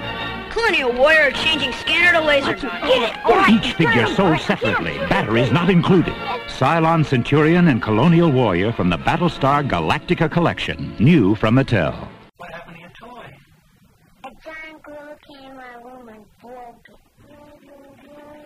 Colonial 0.50 0.92
warrior 0.92 1.30
changing 1.30 1.72
scanner 1.74 2.18
to 2.18 2.26
laser. 2.26 2.54
Get 2.56 3.14
it. 3.14 3.48
Each 3.48 3.74
figure 3.74 4.08
sold 4.08 4.40
separately, 4.40 4.98
batteries 5.08 5.52
not 5.52 5.70
included. 5.70 6.14
Cylon 6.48 7.06
Centurion 7.06 7.68
and 7.68 7.80
Colonial 7.80 8.32
Warrior 8.32 8.72
from 8.72 8.90
the 8.90 8.98
Battlestar 8.98 9.62
Galactica 9.64 10.28
collection. 10.28 10.96
New 10.98 11.36
from 11.36 11.54
Mattel. 11.54 12.11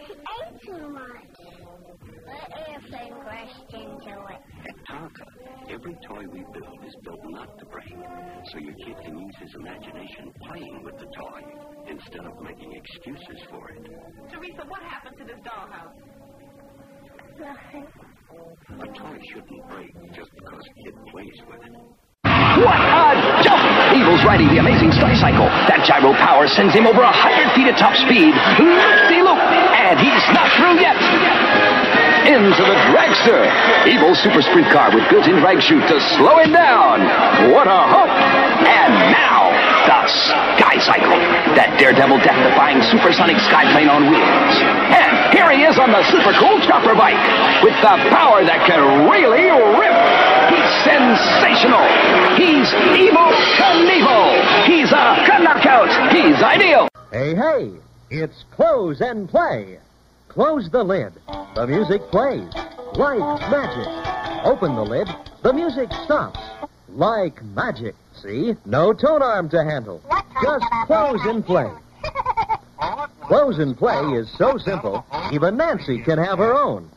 He 0.06 0.12
ate 0.12 0.62
too 0.64 0.88
much. 0.88 1.36
Let 2.26 2.68
airplane 2.68 3.14
crashed 3.22 3.72
into 3.72 4.14
it. 4.28 4.40
At 4.66 4.76
Tonka, 4.90 5.26
every 5.70 5.94
toy 6.06 6.24
we 6.32 6.44
build 6.52 6.84
is 6.84 6.94
built 7.04 7.20
not 7.24 7.58
to 7.58 7.64
break, 7.66 7.94
so 8.52 8.58
your 8.58 8.74
kid 8.84 8.96
can 9.04 9.18
use 9.18 9.36
his 9.40 9.54
imagination 9.54 10.32
playing 10.48 10.82
with 10.84 10.98
the 10.98 11.06
toy 11.06 11.40
instead 11.88 12.26
of 12.26 12.40
making 12.42 12.72
excuses 12.72 13.42
for 13.50 13.68
it. 13.70 13.86
Teresa, 14.32 14.64
what 14.68 14.82
happened 14.82 15.16
to 15.18 15.24
this 15.24 15.40
dollhouse? 15.44 15.94
Nothing. 17.38 17.86
A 18.80 18.86
toy 18.98 19.18
shouldn't 19.32 19.68
break 19.68 19.94
just 20.14 20.30
because 20.36 20.62
a 20.66 20.84
kid 20.84 20.94
plays 21.12 21.40
with 21.48 21.62
it. 21.64 21.72
What 22.24 22.80
a 22.80 23.42
jump! 23.44 23.55
Riding 24.26 24.50
the 24.50 24.58
amazing 24.58 24.90
Stunt 24.90 25.14
Cycle. 25.22 25.46
That 25.70 25.86
gyro 25.86 26.10
power 26.18 26.50
sends 26.50 26.74
him 26.74 26.82
over 26.82 26.98
a 26.98 27.14
hundred 27.14 27.46
feet 27.54 27.70
at 27.70 27.78
top 27.78 27.94
speed. 27.94 28.34
Loop-de-loop! 28.58 29.38
And 29.38 29.94
he's 30.02 30.26
not 30.34 30.50
through 30.58 30.82
yet! 30.82 30.98
Into 32.26 32.58
the 32.58 32.74
dragster! 32.90 33.46
Evil 33.86 34.18
super 34.18 34.42
sprint 34.42 34.66
car 34.74 34.90
with 34.90 35.06
built-in 35.14 35.38
drag 35.38 35.62
chute 35.62 35.86
to 35.86 36.02
slow 36.18 36.42
him 36.42 36.50
down! 36.50 37.06
What 37.54 37.70
a 37.70 37.82
hook! 37.86 38.10
And 38.66 39.14
now, 39.14 39.54
the 39.86 40.10
Sky 40.10 40.74
Cycle! 40.82 41.22
That 41.54 41.78
daredevil 41.78 42.18
death-defying 42.26 42.82
supersonic 42.90 43.38
skyplane 43.46 43.86
on 43.86 44.10
wheels. 44.10 44.54
And 44.90 45.30
here 45.38 45.54
he 45.54 45.62
is 45.70 45.78
on 45.78 45.94
the 45.94 46.02
super 46.10 46.34
cool 46.34 46.58
chopper 46.66 46.98
bike! 46.98 47.22
With 47.62 47.78
the 47.78 47.94
power 48.10 48.42
that 48.42 48.66
can 48.66 49.06
really 49.06 49.46
rip! 49.54 49.94
He's 50.76 50.84
sensational. 50.84 51.86
He's 52.36 52.68
Evel 52.92 53.32
Knievel. 53.56 54.66
He's 54.66 54.92
a 54.92 55.42
knockout. 55.42 56.12
He's 56.12 56.42
ideal. 56.42 56.88
Hey, 57.10 57.34
hey, 57.34 57.70
it's 58.10 58.44
close 58.50 59.00
and 59.00 59.28
play. 59.28 59.78
Close 60.28 60.68
the 60.70 60.82
lid. 60.82 61.12
The 61.54 61.66
music 61.66 62.02
plays. 62.10 62.52
Like 62.94 63.40
magic. 63.50 64.44
Open 64.44 64.74
the 64.74 64.82
lid. 64.82 65.08
The 65.42 65.52
music 65.52 65.90
stops. 66.04 66.40
Like 66.90 67.42
magic. 67.42 67.94
See? 68.22 68.54
No 68.66 68.92
tone 68.92 69.22
arm 69.22 69.48
to 69.50 69.64
handle. 69.64 70.02
Just 70.42 70.64
close 70.86 71.20
and 71.24 71.44
play. 71.44 71.70
Close 73.22 73.58
and 73.58 73.76
play 73.76 74.00
is 74.12 74.30
so 74.36 74.58
simple, 74.58 75.04
even 75.32 75.56
Nancy 75.56 76.00
can 76.00 76.18
have 76.18 76.38
her 76.38 76.54
own. 76.54 76.88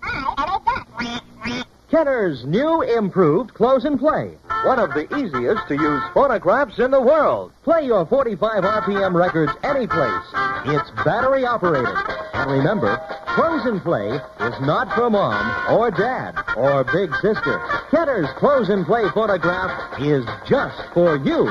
Kenner's 1.90 2.46
new 2.46 2.84
improved 2.84 3.56
Close 3.56 3.84
and 3.84 4.00
Play. 4.00 4.38
One 4.64 4.78
of 4.78 4.92
the 4.92 5.08
easiest 5.18 5.68
to 5.70 5.74
use 5.74 6.04
phonographs 6.14 6.78
in 6.78 6.92
the 6.92 7.02
world. 7.02 7.52
Play 7.64 7.86
your 7.86 8.06
45 8.06 8.64
RPM 8.64 9.16
records 9.16 9.52
any 9.64 9.88
place. 9.88 10.26
It's 10.66 10.92
battery 11.04 11.46
operated. 11.46 11.96
And 12.34 12.52
remember, 12.52 13.02
Close 13.30 13.66
and 13.66 13.82
Play 13.82 14.08
is 14.16 14.62
not 14.62 14.94
for 14.94 15.10
mom 15.10 15.74
or 15.76 15.90
dad 15.90 16.36
or 16.56 16.84
big 16.84 17.10
sister. 17.22 17.60
Kenner's 17.90 18.30
Close 18.38 18.70
and 18.70 18.86
Play 18.86 19.10
phonograph 19.14 20.00
is 20.00 20.26
just 20.48 20.78
for 20.94 21.16
you. 21.16 21.48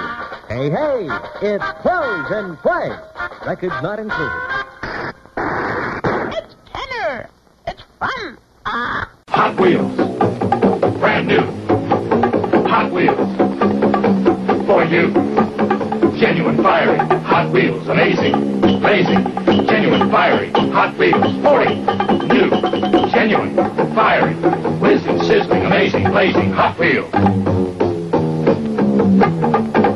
Hey, 0.49 0.71
hey, 0.71 1.09
it's 1.42 1.64
Close 1.83 2.30
and 2.30 2.57
Play. 2.59 2.90
Records 3.45 3.83
not 3.83 3.99
included. 3.99 4.64
It's 6.37 6.54
Kenner! 6.73 7.28
It's 7.66 7.83
fun! 7.99 8.38
Ah! 8.66 9.11
Hot 9.30 9.61
Wheels. 9.61 10.27
Brand 10.99 11.28
new. 11.28 11.43
Hot 12.67 12.90
Wheels. 12.90 13.17
For 14.67 14.85
you. 14.85 15.12
Genuine 16.19 16.61
fiery. 16.61 16.99
Hot 16.99 17.52
Wheels. 17.52 17.87
Amazing. 17.87 18.35
Amazing. 18.35 19.25
Genuine 19.67 20.11
fiery. 20.11 20.50
Hot 20.50 20.97
Wheels. 20.97 21.43
40. 21.43 21.75
New. 22.26 22.50
Genuine. 23.11 23.55
Fiery. 23.95 24.35
Whizzing, 24.81 25.23
sizzling, 25.23 25.64
amazing, 25.64 26.05
blazing. 26.11 26.50
Hot 26.52 26.76
Wheels. 26.78 27.12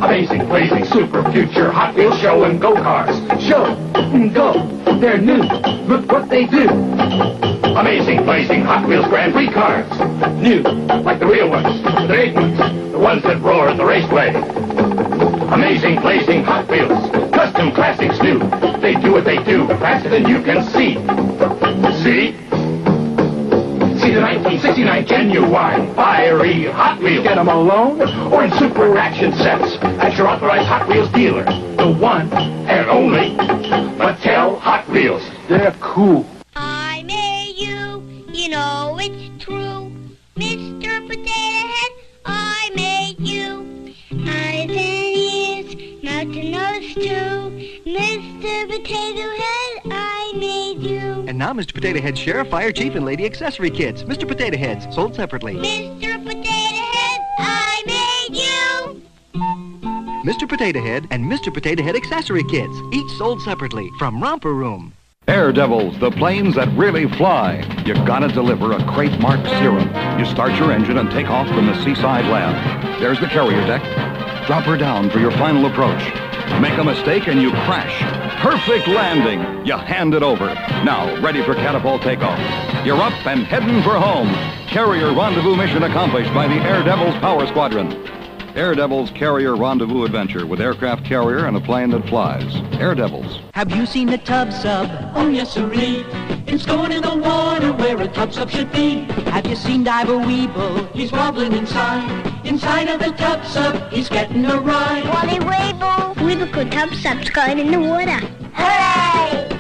Amazing, 0.03 0.47
blazing, 0.47 0.85
super 0.85 1.29
future 1.33 1.73
Hot 1.73 1.95
Wheels 1.97 2.19
show 2.21 2.45
and 2.45 2.61
go 2.61 2.75
cars. 2.75 3.17
Show 3.43 3.65
and 3.65 4.33
go. 4.33 4.67
They're 5.01 5.19
new. 5.19 5.43
Look 5.89 6.11
what 6.13 6.29
they 6.29 6.47
do. 6.47 7.62
Amazing, 7.77 8.25
blazing 8.25 8.63
Hot 8.63 8.87
Wheels 8.87 9.07
Grand 9.07 9.33
Prix 9.33 9.51
cars. 9.51 9.89
New, 10.41 10.61
like 10.61 11.19
the 11.19 11.27
real 11.27 11.49
ones, 11.49 11.83
the 11.83 12.07
big 12.07 12.35
ones, 12.35 12.59
the 12.93 12.99
ones 12.99 13.23
that 13.23 13.41
roar 13.41 13.69
at 13.69 13.79
the 13.79 13.85
raceway. 13.85 14.29
Amazing, 15.53 16.01
blazing 16.01 16.45
Hot 16.45 16.69
Wheels. 16.69 17.11
Custom 17.33 17.73
classics 17.73 18.21
new. 18.21 18.39
They 18.81 18.95
do 18.95 19.13
what 19.13 19.25
they 19.25 19.43
do 19.45 19.67
faster 19.69 20.11
than 20.11 20.29
you 20.29 20.43
can 20.43 20.63
see. 20.65 20.95
See? 22.03 22.37
See 23.99 24.13
the 24.13 24.21
1969 24.21 25.07
genuine 25.07 25.95
fiery 25.95 26.67
Hot 26.67 27.01
Wheels. 27.01 27.25
Get 27.25 27.37
them 27.37 27.49
alone 27.49 28.03
or 28.33 28.45
in 28.45 28.53
super 28.59 28.99
action 28.99 29.33
sets 29.33 29.77
at 29.83 30.17
your 30.19 30.29
authorized 30.29 30.69
Hot 30.69 30.89
Wheels 30.89 31.11
dealer. 31.13 31.45
The 31.45 31.91
one 31.91 32.33
and 32.33 32.89
only 32.91 33.31
Mattel 33.97 34.59
Hot 34.61 34.89
Wheels. 34.91 35.23
They're 35.49 35.75
cool. 35.81 36.32
Know 38.53 38.99
it's 39.01 39.43
true. 39.43 39.91
Mr. 40.37 41.09
Potato 41.09 41.69
Head, 41.75 41.93
I 42.27 42.71
made 42.75 43.17
you. 43.19 43.95
Eyes 44.13 44.69
and 44.69 44.71
ears, 44.71 46.03
mouth 46.03 46.37
and 46.37 46.51
nose 46.53 46.95
too. 46.95 47.91
Mr. 47.91 48.69
Potato 48.69 49.27
Head, 49.43 49.83
I 49.91 50.35
made 50.37 50.83
you. 50.83 51.25
And 51.29 51.39
now, 51.39 51.55
Mr. 51.55 51.73
Potato 51.73 52.03
Head 52.03 52.19
Sheriff, 52.19 52.49
Fire 52.51 52.73
Chief, 52.73 52.95
and 52.95 53.07
Lady 53.07 53.25
Accessory 53.25 53.71
Kits. 53.71 54.03
Mr. 54.03 54.29
Potato 54.29 54.59
Heads, 54.59 54.95
sold 54.95 55.15
separately. 55.15 55.55
Mr. 55.55 56.23
Potato 56.23 56.83
Head, 56.93 57.21
I 57.39 57.83
made 57.87 58.37
you. 58.37 59.03
Mr. 60.31 60.47
Potato 60.47 60.83
Head 60.83 61.07
and 61.11 61.25
Mr. 61.25 61.53
Potato 61.55 61.83
Head 61.83 61.97
Accessory 61.97 62.45
Kits, 62.45 62.77
each 62.93 63.11
sold 63.13 63.41
separately 63.41 63.89
from 63.99 64.23
Romper 64.23 64.53
Room. 64.53 64.93
Air 65.29 65.53
Devils, 65.53 65.97
the 66.01 66.11
planes 66.11 66.57
that 66.57 66.67
really 66.77 67.07
fly. 67.07 67.63
You 67.87 67.95
gotta 67.95 68.27
deliver 68.27 68.73
a 68.73 68.85
crate 68.87 69.21
marked 69.21 69.49
serum. 69.51 69.89
You 70.19 70.25
start 70.25 70.59
your 70.59 70.73
engine 70.73 70.99
and 70.99 71.09
take 71.13 71.31
off 71.31 71.47
from 71.47 71.67
the 71.67 71.81
Seaside 71.85 72.27
Lab. 72.27 73.01
There's 73.01 73.21
the 73.21 73.29
carrier 73.29 73.65
deck. 73.65 73.83
Drop 74.49 74.65
her 74.65 74.77
down 74.77 75.11
for 75.11 75.21
your 75.21 75.31
final 75.31 75.67
approach. 75.67 76.03
Make 76.61 76.77
a 76.77 76.83
mistake 76.83 77.29
and 77.29 77.41
you 77.41 77.51
crash. 77.51 78.03
Perfect 78.43 78.89
landing. 78.89 79.65
You 79.65 79.77
hand 79.77 80.15
it 80.15 80.25
over. 80.25 80.47
Now, 80.83 81.15
ready 81.23 81.41
for 81.45 81.55
catapult 81.55 82.03
takeoff. 82.03 82.41
You're 82.85 83.01
up 83.01 83.15
and 83.25 83.45
heading 83.45 83.81
for 83.85 83.95
home. 83.95 84.29
Carrier 84.67 85.15
rendezvous 85.15 85.55
mission 85.55 85.85
accomplished 85.85 86.35
by 86.35 86.49
the 86.49 86.55
Air 86.55 86.83
Devils 86.83 87.15
Power 87.21 87.47
Squadron. 87.47 87.93
Air 88.55 88.75
Devils 88.75 89.11
Carrier 89.13 89.57
Rendezvous 89.57 90.05
Adventure 90.05 90.45
with 90.45 90.61
aircraft 90.61 91.07
carrier 91.07 91.47
and 91.47 91.57
a 91.57 91.61
plane 91.61 91.89
that 91.91 92.07
flies. 92.07 92.55
Air 92.79 92.95
Devils. 92.95 93.41
Have 93.55 93.75
you 93.75 93.87
seen 93.87 94.09
the 94.09 94.19
tub 94.19 94.53
sub? 94.53 94.91
Oh, 95.15 95.29
yes, 95.29 95.55
sirree. 95.55 96.05
It's 96.47 96.67
going 96.67 96.93
in 96.93 97.01
the 97.01 97.17
water 97.17 97.73
where 97.73 97.99
a 98.03 98.09
tub 98.09 98.35
sub 98.35 98.51
should 98.51 98.71
be. 98.71 99.05
Have 99.31 99.47
you 99.47 99.57
seen 99.57 99.85
Diver 99.85 100.19
Weeble? 100.19 100.93
He's 100.93 101.13
wobbling 101.13 101.55
inside. 101.55 102.47
Inside 102.47 102.89
of 102.89 103.01
the 103.01 103.13
tub 103.13 103.43
sub, 103.47 103.91
he's 103.91 104.11
getting 104.11 104.45
a 104.45 104.61
ride. 104.61 105.05
Wally 105.07 105.39
Weeble. 105.39 106.15
Weeble 106.17 106.71
tub 106.71 106.93
sub's 106.95 107.31
going 107.31 107.59
in 107.59 107.71
the 107.71 107.81
water. 107.81 108.21
Hooray! 108.53 109.52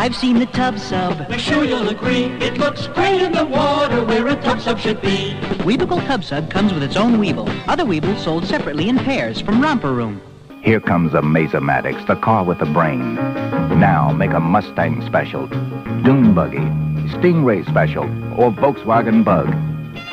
I've 0.00 0.16
seen 0.16 0.38
the 0.38 0.46
tub 0.46 0.78
sub. 0.78 1.28
We're 1.28 1.36
sure 1.36 1.62
you'll 1.62 1.90
agree. 1.90 2.24
It 2.40 2.56
looks 2.56 2.86
great 2.86 3.20
in 3.20 3.32
the 3.32 3.44
water 3.44 4.02
where 4.02 4.28
a 4.28 4.36
tub 4.36 4.58
sub 4.58 4.78
should 4.78 5.02
be. 5.02 5.34
Weeble 5.60 6.06
Tub 6.06 6.24
Sub 6.24 6.50
comes 6.50 6.72
with 6.72 6.82
its 6.82 6.96
own 6.96 7.18
Weeble. 7.18 7.46
Other 7.68 7.84
Weebles 7.84 8.24
sold 8.24 8.46
separately 8.46 8.88
in 8.88 8.96
pairs 8.96 9.42
from 9.42 9.60
Romper 9.60 9.92
Room. 9.92 10.18
Here 10.62 10.80
comes 10.80 11.12
Amazematics, 11.12 12.06
the 12.06 12.16
car 12.16 12.44
with 12.44 12.60
the 12.60 12.64
brain. 12.64 13.16
Now 13.78 14.10
make 14.10 14.30
a 14.30 14.40
Mustang 14.40 15.04
special, 15.04 15.46
Dune 16.02 16.32
Buggy, 16.34 16.64
Stingray 17.12 17.68
special, 17.68 18.04
or 18.40 18.50
Volkswagen 18.52 19.22
Bug. 19.22 19.48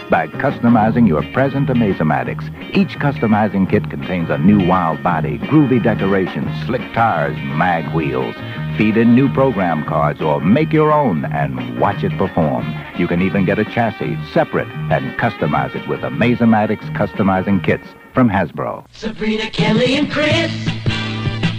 By 0.10 0.28
customizing 0.28 1.08
your 1.08 1.24
present 1.32 1.70
Amazematics, 1.70 2.44
each 2.76 3.00
customizing 3.00 3.70
kit 3.70 3.90
contains 3.90 4.30
a 4.30 4.38
new 4.38 4.68
wild 4.68 5.02
body, 5.02 5.38
groovy 5.38 5.82
decorations, 5.82 6.52
slick 6.66 6.82
tires, 6.92 7.38
mag 7.56 7.96
wheels. 7.96 8.36
Feed 8.78 8.96
in 8.96 9.16
new 9.16 9.28
program 9.34 9.84
cards 9.86 10.22
or 10.22 10.40
make 10.40 10.72
your 10.72 10.92
own 10.92 11.26
and 11.26 11.80
watch 11.80 12.04
it 12.04 12.16
perform. 12.16 12.64
You 12.96 13.08
can 13.08 13.24
even 13.24 13.44
get 13.44 13.58
a 13.58 13.66
chassis 13.66 14.16
separate 14.32 14.68
and 14.92 15.18
customize 15.18 15.74
it 15.76 15.88
with 15.88 16.02
Amazematics 16.02 16.88
customizing 16.96 17.64
kits 17.64 17.88
from 18.14 18.30
Hasbro. 18.30 18.86
Sabrina, 18.92 19.50
Kelly, 19.50 19.96
and 19.96 20.12
Chris. 20.12 20.52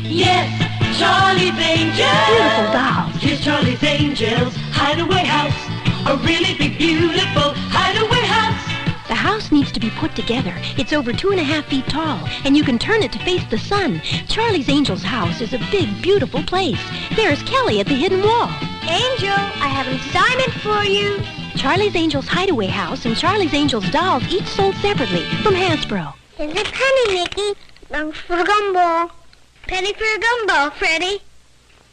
Yes, 0.04 0.46
Charlie's 0.96 1.58
Angels. 1.58 2.26
Beautiful 2.28 2.72
dolls. 2.72 3.14
Here's 3.20 3.40
Charlie's 3.44 3.82
Angels 3.82 4.54
Hideaway 4.70 5.24
House. 5.24 5.58
A 6.06 6.16
really 6.24 6.56
big, 6.56 6.78
beautiful 6.78 7.52
hideaway 7.54 8.17
house. 9.48 9.58
Needs 9.58 9.72
to 9.72 9.80
be 9.80 9.90
put 9.90 10.14
together. 10.14 10.54
It's 10.76 10.92
over 10.92 11.12
two 11.12 11.30
and 11.30 11.40
a 11.40 11.44
half 11.44 11.66
feet 11.66 11.86
tall, 11.88 12.20
and 12.44 12.56
you 12.56 12.64
can 12.64 12.78
turn 12.78 13.02
it 13.02 13.12
to 13.12 13.18
face 13.20 13.44
the 13.50 13.58
sun. 13.58 14.00
Charlie's 14.28 14.68
Angel's 14.68 15.02
house 15.02 15.40
is 15.40 15.52
a 15.52 15.58
big, 15.70 16.02
beautiful 16.02 16.42
place. 16.42 16.80
There's 17.16 17.42
Kelly 17.42 17.80
at 17.80 17.86
the 17.86 17.94
hidden 17.94 18.22
wall. 18.22 18.48
Angel, 18.82 19.34
I 19.60 19.68
have 19.68 19.86
an 19.86 19.96
assignment 19.96 20.52
for 20.62 20.84
you. 20.84 21.20
Charlie's 21.56 21.96
Angel's 21.96 22.28
hideaway 22.28 22.68
house 22.68 23.04
and 23.04 23.16
Charlie's 23.16 23.54
Angel's 23.54 23.90
dolls 23.90 24.22
each 24.28 24.46
sold 24.46 24.76
separately 24.76 25.24
from 25.42 25.54
Hasbro. 25.54 26.14
Here's 26.36 26.52
a 26.52 26.64
penny, 26.64 27.18
Mickey. 27.18 27.58
Thanks 27.88 28.18
for 28.18 28.36
the 28.36 28.44
gumball. 28.44 29.10
Penny 29.66 29.92
for 29.92 30.04
a 30.04 30.18
gumball, 30.18 30.72
Freddy. 30.74 31.20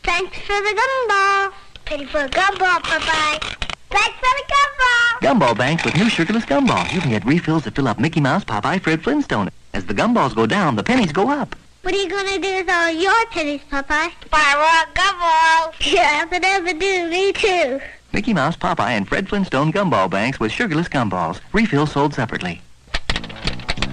Thanks 0.04 0.38
for 0.40 0.62
the 0.62 0.80
gumball. 0.80 1.54
Penny 1.86 2.06
for 2.06 2.20
a 2.20 2.30
gumball, 2.30 2.80
Popeye. 2.82 3.65
Thanks 3.96 4.18
for 4.18 4.34
the 4.40 4.54
gumball. 4.54 5.20
Gumball 5.22 5.58
Banks 5.58 5.86
with 5.86 5.96
new 5.96 6.10
sugarless 6.10 6.46
gumballs. 6.46 6.92
You 6.92 7.00
can 7.00 7.12
get 7.12 7.24
refills 7.24 7.64
to 7.64 7.72
fill 7.72 7.88
up 7.88 7.98
Mickey 7.98 8.20
Mouse, 8.20 8.44
Popeye, 8.44 8.82
Fred 8.82 9.02
Flintstone. 9.02 9.50
As 9.74 9.86
the 9.86 9.94
gumballs 9.94 10.36
go 10.36 10.46
down, 10.46 10.76
the 10.76 10.84
pennies 10.84 11.14
go 11.14 11.30
up. 11.30 11.56
What 11.82 11.94
are 11.94 11.98
you 11.98 12.10
gonna 12.10 12.38
do 12.38 12.56
with 12.56 12.70
all 12.70 12.92
your 12.92 13.26
pennies, 13.28 13.62
Popeye? 13.72 14.12
Buy 14.30 14.52
more 14.58 14.94
gumballs. 14.94 15.94
Yeah, 15.94 16.26
but 16.30 16.44
ever 16.44 16.74
do. 16.74 17.10
Me 17.10 17.32
too. 17.32 17.80
Mickey 18.12 18.34
Mouse, 18.34 18.58
Popeye, 18.58 18.98
and 18.98 19.08
Fred 19.08 19.30
Flintstone 19.30 19.72
Gumball 19.72 20.10
Banks 20.10 20.42
with 20.42 20.52
sugarless 20.52 20.90
gumballs. 20.90 21.40
Refills 21.54 21.94
sold 21.94 22.14
separately. 22.14 22.62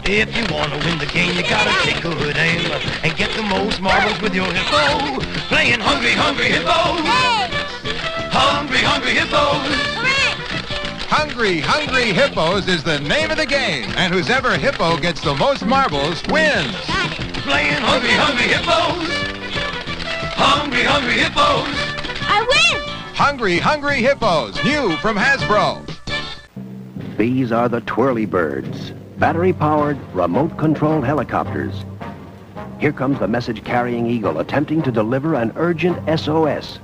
If 0.05 0.37
you 0.37 0.53
want 0.53 0.73
to 0.73 0.79
win 0.85 0.99
the 0.99 1.07
game, 1.07 1.37
you 1.37 1.45
gotta 1.45 1.71
take 1.87 2.05
a 2.05 2.15
good 2.15 2.37
aim 2.37 2.73
and 3.05 3.17
get 3.17 3.31
the 3.37 3.43
most 3.43 3.81
marbles 3.81 4.21
with 4.21 4.35
your 4.35 4.47
hippo. 4.53 5.21
Playing 5.47 5.79
Hungry 5.79 6.13
Hungry 6.13 6.47
Hippos. 6.47 7.62
Hungry 8.35 8.79
Hungry 8.79 9.11
Hippos. 9.11 9.93
Hungry 11.07 11.61
Hungry 11.61 12.15
Hippos 12.15 12.67
is 12.67 12.83
the 12.83 12.99
name 13.01 13.31
of 13.31 13.37
the 13.37 13.45
game, 13.45 13.91
and 13.97 14.13
who's 14.13 14.31
ever 14.31 14.57
hippo 14.57 14.97
gets 14.97 15.21
the 15.21 15.35
most 15.35 15.67
marbles 15.67 16.23
wins. 16.29 16.75
Playing 17.45 17.83
Hungry 17.83 18.13
Hungry 18.13 18.49
Hippos. 18.49 19.07
Hungry 20.35 20.83
Hungry 20.83 21.13
Hippos. 21.13 21.69
I 22.23 22.41
win! 22.49 23.15
Hungry 23.15 23.59
Hungry 23.59 24.01
Hippos, 24.01 24.65
new 24.65 24.97
from 24.97 25.17
Hasbro. 25.17 25.87
These 27.19 27.53
are 27.53 27.69
the 27.69 27.83
Twirly 27.83 28.25
Birds, 28.25 28.93
battery-powered, 29.19 29.99
remote-controlled 30.15 31.05
helicopters. 31.05 31.85
Here 32.81 32.93
comes 32.93 33.19
the 33.19 33.29
message-carrying 33.29 34.07
Eagle 34.07 34.39
attempting 34.41 34.83
to 34.85 34.91
deliver 34.91 35.35
an 35.35 35.53
urgent 35.57 35.99
SOS. 36.19 36.79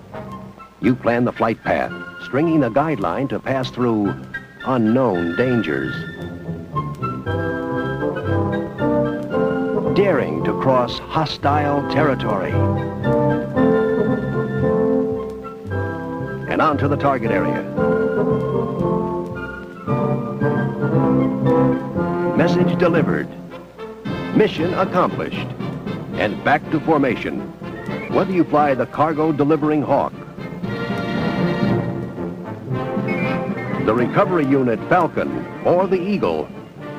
You 0.80 0.94
plan 0.94 1.24
the 1.24 1.32
flight 1.32 1.62
path, 1.64 1.92
stringing 2.22 2.60
the 2.60 2.70
guideline 2.70 3.28
to 3.30 3.40
pass 3.40 3.68
through 3.68 4.14
unknown 4.64 5.36
dangers. 5.36 5.92
Daring 9.96 10.44
to 10.44 10.52
cross 10.60 10.98
hostile 11.00 11.82
territory. 11.90 12.52
And 16.48 16.62
on 16.62 16.78
to 16.78 16.86
the 16.86 16.96
target 16.96 17.32
area. 17.32 17.62
Message 22.36 22.78
delivered. 22.78 23.28
Mission 24.36 24.72
accomplished. 24.74 25.48
And 26.14 26.42
back 26.44 26.62
to 26.70 26.78
formation. 26.78 27.40
Whether 28.12 28.32
you 28.32 28.44
fly 28.44 28.74
the 28.74 28.86
cargo 28.86 29.32
delivering 29.32 29.82
Hawk, 29.82 30.12
the 33.88 33.94
recovery 33.94 34.44
unit 34.44 34.78
Falcon, 34.90 35.46
or 35.64 35.86
the 35.86 35.98
Eagle, 35.98 36.46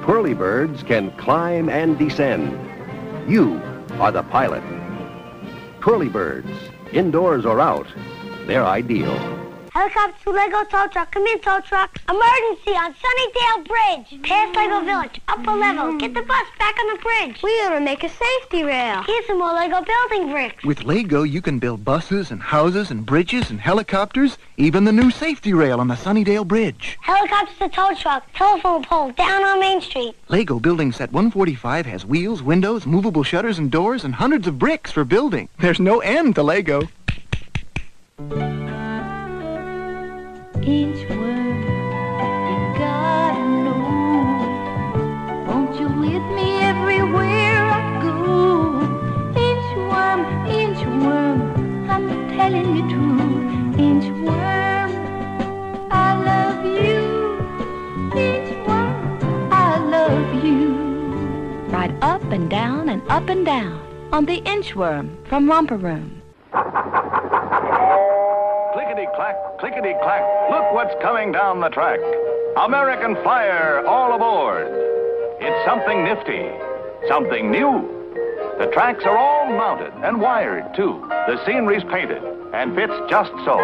Twirly 0.01 0.33
Birds 0.33 0.81
can 0.81 1.11
climb 1.17 1.69
and 1.69 1.99
descend. 1.99 2.51
You 3.29 3.61
are 3.99 4.11
the 4.11 4.23
pilot. 4.23 4.63
Twirly 5.81 6.09
Birds, 6.09 6.49
indoors 6.91 7.45
or 7.45 7.61
out, 7.61 7.85
they're 8.47 8.65
ideal. 8.65 9.38
Helicopter 9.79 10.23
to 10.25 10.31
Lego 10.31 10.65
tow 10.65 10.87
truck. 10.87 11.09
Come 11.09 11.25
in, 11.27 11.39
tow 11.39 11.61
truck. 11.61 12.01
Emergency 12.09 12.71
on 12.71 12.93
Sunnydale 12.95 13.65
Bridge. 13.65 14.21
Past 14.23 14.53
Lego 14.53 14.81
Village. 14.81 15.21
Upper 15.29 15.53
level. 15.53 15.97
Get 15.97 16.13
the 16.13 16.21
bus 16.21 16.47
back 16.59 16.75
on 16.81 16.97
the 16.97 17.01
bridge. 17.01 17.41
We 17.41 17.57
gotta 17.61 17.79
make 17.79 18.03
a 18.03 18.09
safety 18.09 18.65
rail. 18.65 19.03
Here's 19.03 19.25
some 19.25 19.39
more 19.39 19.53
Lego 19.53 19.81
building 19.81 20.31
bricks. 20.31 20.65
With 20.65 20.83
Lego, 20.83 21.23
you 21.23 21.41
can 21.41 21.59
build 21.59 21.85
buses 21.85 22.29
and 22.29 22.43
houses 22.43 22.91
and 22.91 23.05
bridges 23.05 23.49
and 23.51 23.61
helicopters, 23.61 24.37
even 24.57 24.83
the 24.83 24.91
new 24.91 25.11
safety 25.11 25.53
rail 25.53 25.79
on 25.79 25.87
the 25.87 25.95
Sunnydale 25.95 26.45
Bridge. 26.45 26.97
Helicopter 26.99 27.53
to 27.59 27.69
tow 27.69 27.95
truck. 27.95 28.27
Telephone 28.33 28.83
pole 28.83 29.11
down 29.11 29.45
on 29.45 29.61
Main 29.61 29.79
Street. 29.79 30.13
Lego 30.27 30.59
Building 30.59 30.91
Set 30.91 31.13
145 31.13 31.85
has 31.85 32.05
wheels, 32.05 32.43
windows, 32.43 32.85
movable 32.85 33.23
shutters 33.23 33.57
and 33.57 33.71
doors, 33.71 34.03
and 34.03 34.15
hundreds 34.15 34.45
of 34.45 34.59
bricks 34.59 34.91
for 34.91 35.05
building. 35.05 35.47
There's 35.59 35.79
no 35.79 35.99
end 35.99 36.35
to 36.35 36.43
Lego. 36.43 36.81
Inchworm, 40.61 41.61
you 42.49 42.57
gotta 42.77 43.45
know. 43.63 43.83
Won't 45.47 45.79
you 45.79 45.87
with 45.87 46.25
me 46.35 46.59
everywhere 46.59 47.63
I 47.65 48.01
go? 48.03 48.83
Inchworm, 49.35 50.21
inchworm, 50.47 51.37
I'm 51.89 52.05
telling 52.37 52.75
you 52.75 52.83
true. 52.89 53.29
Inchworm, 53.77 54.91
I 55.91 55.93
love 56.29 56.65
you. 56.65 57.01
Inchworm, 58.11 59.51
I 59.51 59.77
love 59.77 60.43
you. 60.43 60.59
Ride 61.69 61.95
up 62.01 62.23
and 62.23 62.49
down 62.49 62.89
and 62.89 63.01
up 63.09 63.29
and 63.29 63.45
down 63.45 63.79
on 64.11 64.25
the 64.25 64.41
inchworm 64.41 65.25
from 65.27 65.49
Romper 65.49 65.77
Room. 65.77 66.21
Clickety 68.73 69.07
clack, 69.15 69.35
clickety 69.69 69.93
clack. 70.01 70.23
Look 70.49 70.73
what's 70.73 70.95
coming 71.01 71.31
down 71.31 71.59
the 71.59 71.69
track. 71.69 71.99
American 72.57 73.15
Flyer 73.21 73.85
all 73.85 74.15
aboard. 74.15 74.67
It's 75.39 75.65
something 75.65 76.03
nifty, 76.03 76.49
something 77.07 77.51
new. 77.51 77.85
The 78.57 78.71
tracks 78.73 79.03
are 79.05 79.15
all 79.15 79.45
mounted 79.45 79.93
and 80.03 80.19
wired, 80.19 80.75
too. 80.75 81.05
The 81.09 81.43
scenery's 81.45 81.83
painted 81.83 82.23
and 82.53 82.75
fits 82.75 82.93
just 83.09 83.31
so. 83.45 83.57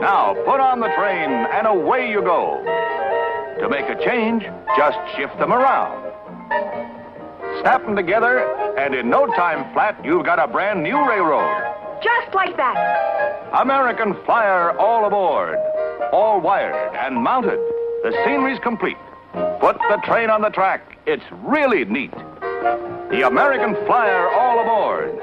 Now 0.00 0.34
put 0.44 0.58
on 0.58 0.80
the 0.80 0.92
train 0.98 1.30
and 1.30 1.66
away 1.66 2.10
you 2.10 2.20
go. 2.20 2.58
To 3.60 3.68
make 3.68 3.88
a 3.88 4.04
change, 4.04 4.42
just 4.76 4.98
shift 5.16 5.38
them 5.38 5.52
around. 5.52 6.02
Snap 7.60 7.84
them 7.84 7.94
together, 7.94 8.40
and 8.76 8.94
in 8.94 9.08
no 9.08 9.26
time 9.26 9.72
flat, 9.72 9.96
you've 10.04 10.26
got 10.26 10.40
a 10.40 10.48
brand 10.48 10.82
new 10.82 10.98
railroad. 11.08 11.73
Just 12.02 12.34
like 12.34 12.56
that. 12.56 13.50
American 13.60 14.14
Flyer 14.24 14.76
all 14.78 15.06
aboard. 15.06 15.58
All 16.12 16.40
wired 16.40 16.94
and 16.94 17.16
mounted. 17.16 17.58
The 18.02 18.12
scenery's 18.24 18.58
complete. 18.60 18.96
Put 19.60 19.78
the 19.88 20.00
train 20.04 20.30
on 20.30 20.42
the 20.42 20.50
track. 20.50 20.98
It's 21.06 21.24
really 21.42 21.84
neat. 21.84 22.12
The 23.10 23.26
American 23.26 23.74
Flyer 23.86 24.28
all 24.28 24.60
aboard. 24.60 25.18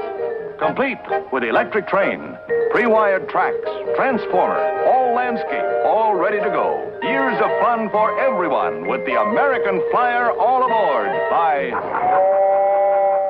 Complete 0.60 1.00
with 1.32 1.44
electric 1.44 1.88
train, 1.88 2.38
pre-wired 2.72 3.28
tracks, 3.30 3.68
transformer, 3.96 4.60
all 4.86 5.16
landscape, 5.16 5.66
all 5.86 6.14
ready 6.14 6.38
to 6.38 6.50
go. 6.50 6.78
Years 7.02 7.36
of 7.42 7.50
fun 7.62 7.90
for 7.90 8.20
everyone 8.20 8.88
with 8.88 9.04
the 9.08 9.20
American 9.20 9.82
Flyer 9.90 10.32
all 10.32 10.64
aboard 10.64 11.10
by 11.32 11.72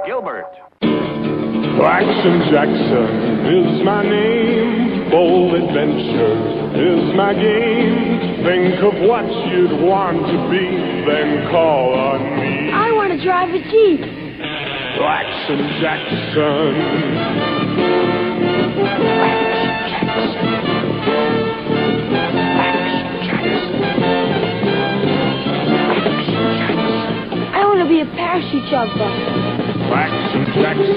Gilbert. 0.05 0.51
Action 1.85 2.51
Jackson 2.51 3.45
is 3.45 3.83
my 3.83 4.03
name. 4.03 5.09
Bold 5.09 5.55
adventure 5.55 6.71
is 6.77 7.15
my 7.15 7.33
game. 7.33 8.43
Think 8.43 8.75
of 8.83 8.93
what 9.07 9.25
you'd 9.47 9.81
want 9.81 10.17
to 10.25 10.49
be, 10.49 10.67
then 11.05 11.49
call 11.51 11.93
on 11.93 12.21
me. 12.39 12.71
I 12.71 12.91
want 12.91 13.11
to 13.11 13.23
drive 13.23 13.49
a 13.49 13.59
Jeep. 13.59 14.01
Action 15.01 15.81
Jackson. 15.81 16.71
Be 28.01 28.07
a 28.07 28.15
parachute 28.15 28.65
jumper. 28.71 29.03
Action 29.93 30.45
Jackson. 30.57 30.95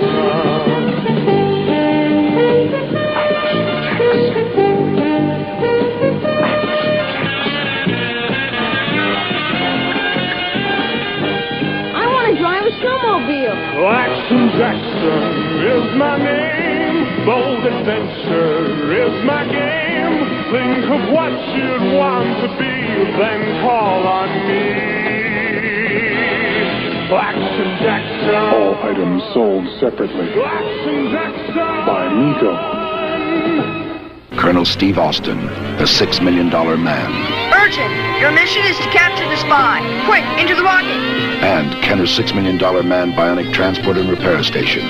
I 11.92 12.06
want 12.08 12.26
to 12.32 12.40
drive 12.40 12.64
a 12.64 12.70
snowmobile. 12.80 13.58
Jackson 14.56 15.22
is 15.60 15.86
my 15.98 16.16
name. 16.16 17.26
Bold 17.26 17.66
adventure 17.66 18.94
is 18.94 19.24
my 19.26 19.44
game. 19.44 20.24
Think 20.52 20.84
of 20.88 21.12
what 21.12 21.32
you'd 21.54 21.98
want 21.98 22.40
to 22.40 22.48
be, 22.56 22.74
then 23.18 23.60
call 23.60 24.06
on 24.06 24.48
me. 24.48 24.83
Action 27.12 27.68
Jackson. 27.84 28.34
All 28.34 28.74
items 28.82 29.22
sold 29.34 29.66
separately. 29.80 30.28
Action 30.42 31.10
Jackson. 31.12 31.54
By 31.86 32.08
Mego. 32.08 32.54
Colonel 34.36 34.64
Steve 34.64 34.98
Austin, 34.98 35.46
the 35.78 35.86
Six 35.86 36.20
Million 36.20 36.50
Dollar 36.50 36.76
Man, 36.76 37.10
Urgent! 37.54 38.20
Your 38.20 38.30
mission 38.32 38.62
is 38.66 38.76
to 38.78 38.90
capture 38.90 39.24
the 39.28 39.36
spy. 39.36 39.80
Quick, 40.06 40.24
into 40.40 40.54
the 40.54 40.62
rocket! 40.62 40.90
and 41.44 41.72
Kenner's 41.82 42.10
Six 42.14 42.34
Million 42.34 42.58
Dollar 42.58 42.82
Man 42.82 43.12
Bionic 43.12 43.52
Transport 43.54 43.96
and 43.96 44.10
Repair 44.10 44.42
Station. 44.42 44.82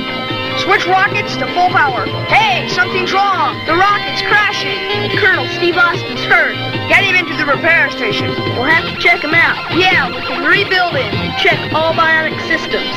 Switch 0.59 0.87
rockets 0.87 1.37
to 1.37 1.47
full 1.53 1.69
power. 1.69 2.07
Hey, 2.27 2.69
something's 2.69 3.13
wrong. 3.13 3.59
The 3.67 3.75
rocket's 3.75 4.23
crashing. 4.23 5.19
Colonel 5.19 5.47
Steve 5.49 5.77
Austin's 5.77 6.25
hurt. 6.25 6.55
Get 6.89 7.01
him 7.01 7.17
into 7.17 7.33
the 7.37 7.49
repair 7.49 7.91
station. 7.91 8.29
We'll 8.61 8.69
have 8.69 8.85
to 8.85 8.97
check 9.01 9.25
him 9.25 9.33
out. 9.33 9.57
Yeah, 9.73 10.13
we 10.13 10.21
can 10.21 10.45
rebuild 10.45 10.93
him. 10.93 11.13
Check 11.41 11.57
all 11.73 11.97
bionic 11.97 12.37
systems. 12.45 12.93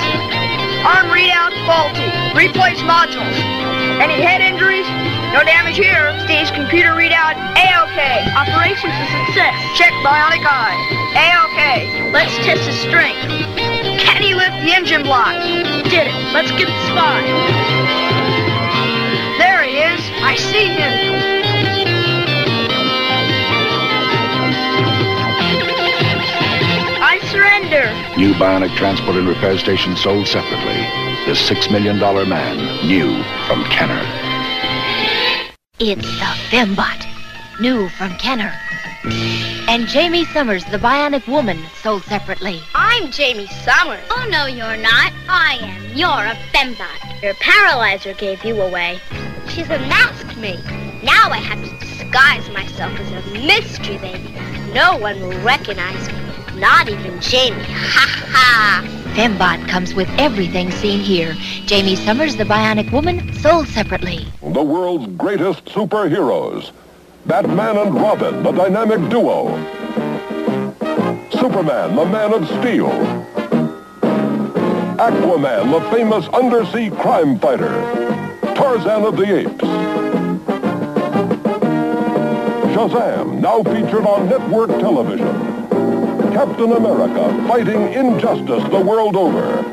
Arm 0.84 1.08
readout 1.08 1.56
faulty. 1.63 2.06
Replace 2.36 2.84
modules. 2.84 3.38
Any 4.04 4.19
head 4.19 4.41
injuries? 4.43 4.88
No 5.32 5.43
damage 5.43 5.80
here. 5.80 6.12
Steve's 6.28 6.52
computer 6.52 6.91
readout 6.91 7.39
A-OK. 7.56 8.00
Operations 8.36 8.93
a 8.93 9.08
success. 9.08 9.56
Check 9.80 9.91
bionic 10.04 10.43
eye. 10.43 10.76
A-OK. 11.15 12.12
Let's 12.12 12.36
test 12.43 12.67
his 12.67 12.78
strength. 12.84 13.23
Can 14.04 14.21
he 14.21 14.36
lift 14.36 14.56
the 14.63 14.76
engine 14.76 15.04
block? 15.04 15.34
Did 15.88 16.08
it. 16.08 16.15
Let's 16.36 16.52
get 16.52 16.67
the 16.67 16.84
spy. 16.91 17.23
There 19.39 19.63
he 19.63 19.80
is. 19.80 20.02
I 20.23 20.36
see 20.36 20.67
him. 20.76 21.37
New 28.17 28.34
Bionic 28.34 28.75
Transport 28.75 29.15
and 29.15 29.27
Repair 29.27 29.60
Station 29.60 29.95
sold 29.95 30.27
separately. 30.27 30.73
The 31.27 31.34
$6 31.34 31.71
million 31.71 31.99
man, 32.27 32.88
new 32.88 33.23
from 33.45 33.63
Kenner. 33.65 34.01
It's 35.77 36.01
the 36.01 36.34
Fembot, 36.49 37.06
new 37.62 37.88
from 37.89 38.10
Kenner. 38.17 38.51
And 39.69 39.86
Jamie 39.86 40.25
Summers, 40.25 40.65
the 40.65 40.80
Bionic 40.80 41.27
Woman, 41.27 41.63
sold 41.84 42.01
separately. 42.06 42.60
I'm 42.73 43.12
Jamie 43.12 43.45
Summers. 43.63 44.03
Oh, 44.10 44.27
no, 44.32 44.47
you're 44.47 44.77
not. 44.77 45.13
I 45.30 45.60
am. 45.62 45.95
You're 45.95 46.10
a 46.10 46.36
fembot. 46.51 47.21
Your 47.21 47.36
paralyzer 47.36 48.15
gave 48.15 48.43
you 48.43 48.60
away. 48.60 48.99
She's 49.47 49.69
unmasked 49.69 50.38
me. 50.38 50.56
Now 51.03 51.30
I 51.30 51.38
have 51.38 51.63
to 51.63 51.86
disguise 51.86 52.49
myself 52.49 52.99
as 52.99 53.12
a 53.12 53.45
mystery 53.45 53.99
baby. 53.99 54.34
No 54.73 54.97
one 54.97 55.19
will 55.21 55.39
recognize 55.43 56.08
me. 56.08 56.16
Not 56.60 56.89
even 56.89 57.22
Jamie. 57.22 57.63
Ha 57.67 58.24
ha. 58.30 58.84
Fembot 59.15 59.67
comes 59.67 59.93
with 59.93 60.10
everything 60.17 60.72
seen 60.72 61.00
here. 61.00 61.34
Jamie 61.65 61.96
Summers, 61.96 62.36
the 62.36 62.43
Bionic 62.43 62.91
Woman, 62.91 63.34
sold 63.36 63.67
separately. 63.67 64.28
The 64.41 64.63
world's 64.63 65.08
greatest 65.17 65.65
superheroes. 65.65 66.72
Batman 67.26 67.78
and 67.78 67.96
Robin, 67.96 68.43
the 68.43 68.52
dynamic 68.52 69.10
duo. 69.10 69.50
Superman, 71.32 71.96
the 71.96 72.06
man 72.06 72.34
of 72.34 72.48
steel. 72.48 72.89
Aquaman, 74.98 75.72
the 75.72 75.91
famous 75.96 76.28
undersea 76.30 76.89
crime 76.89 77.38
fighter. 77.39 77.74
Tarzan 78.56 79.04
of 79.04 79.17
the 79.17 79.39
Apes. 79.39 79.63
Shazam, 82.74 83.39
now 83.41 83.63
featured 83.63 84.06
on 84.06 84.30
network 84.30 84.70
television. 84.70 85.57
Captain 86.38 86.71
America, 86.71 87.47
fighting 87.47 87.91
injustice 87.93 88.63
the 88.69 88.80
world 88.80 89.15
over. 89.15 89.63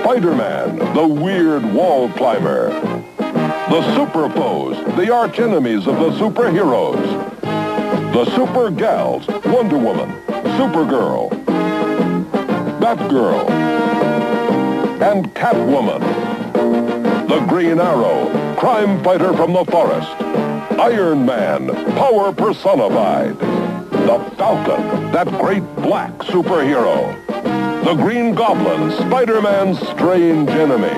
Spider-Man, 0.00 0.78
the 0.96 1.06
weird 1.06 1.62
wall 1.72 2.08
climber. 2.14 2.70
The 3.16 3.94
Super 3.94 4.28
Foes, 4.30 4.76
the 4.96 5.14
arch 5.14 5.38
enemies 5.38 5.86
of 5.86 5.94
the 6.00 6.10
superheroes. 6.18 7.00
The 8.12 8.24
Super 8.34 8.72
Gals, 8.72 9.28
Wonder 9.44 9.78
Woman, 9.78 10.10
Supergirl, 10.58 11.30
Batgirl, 12.80 13.48
and 15.00 15.32
Catwoman. 15.36 16.00
The 17.28 17.46
Green 17.46 17.78
Arrow, 17.78 18.56
crime 18.56 19.04
fighter 19.04 19.32
from 19.34 19.52
the 19.52 19.64
forest. 19.66 20.10
Iron 20.80 21.24
Man, 21.24 21.68
power 21.94 22.32
personified. 22.32 23.45
The 24.06 24.20
Falcon, 24.36 25.10
that 25.10 25.26
great 25.40 25.64
black 25.74 26.12
superhero. 26.18 27.12
The 27.84 27.94
Green 27.94 28.36
Goblin, 28.36 28.92
Spider-Man's 28.92 29.80
strange 29.88 30.48
enemy. 30.50 30.94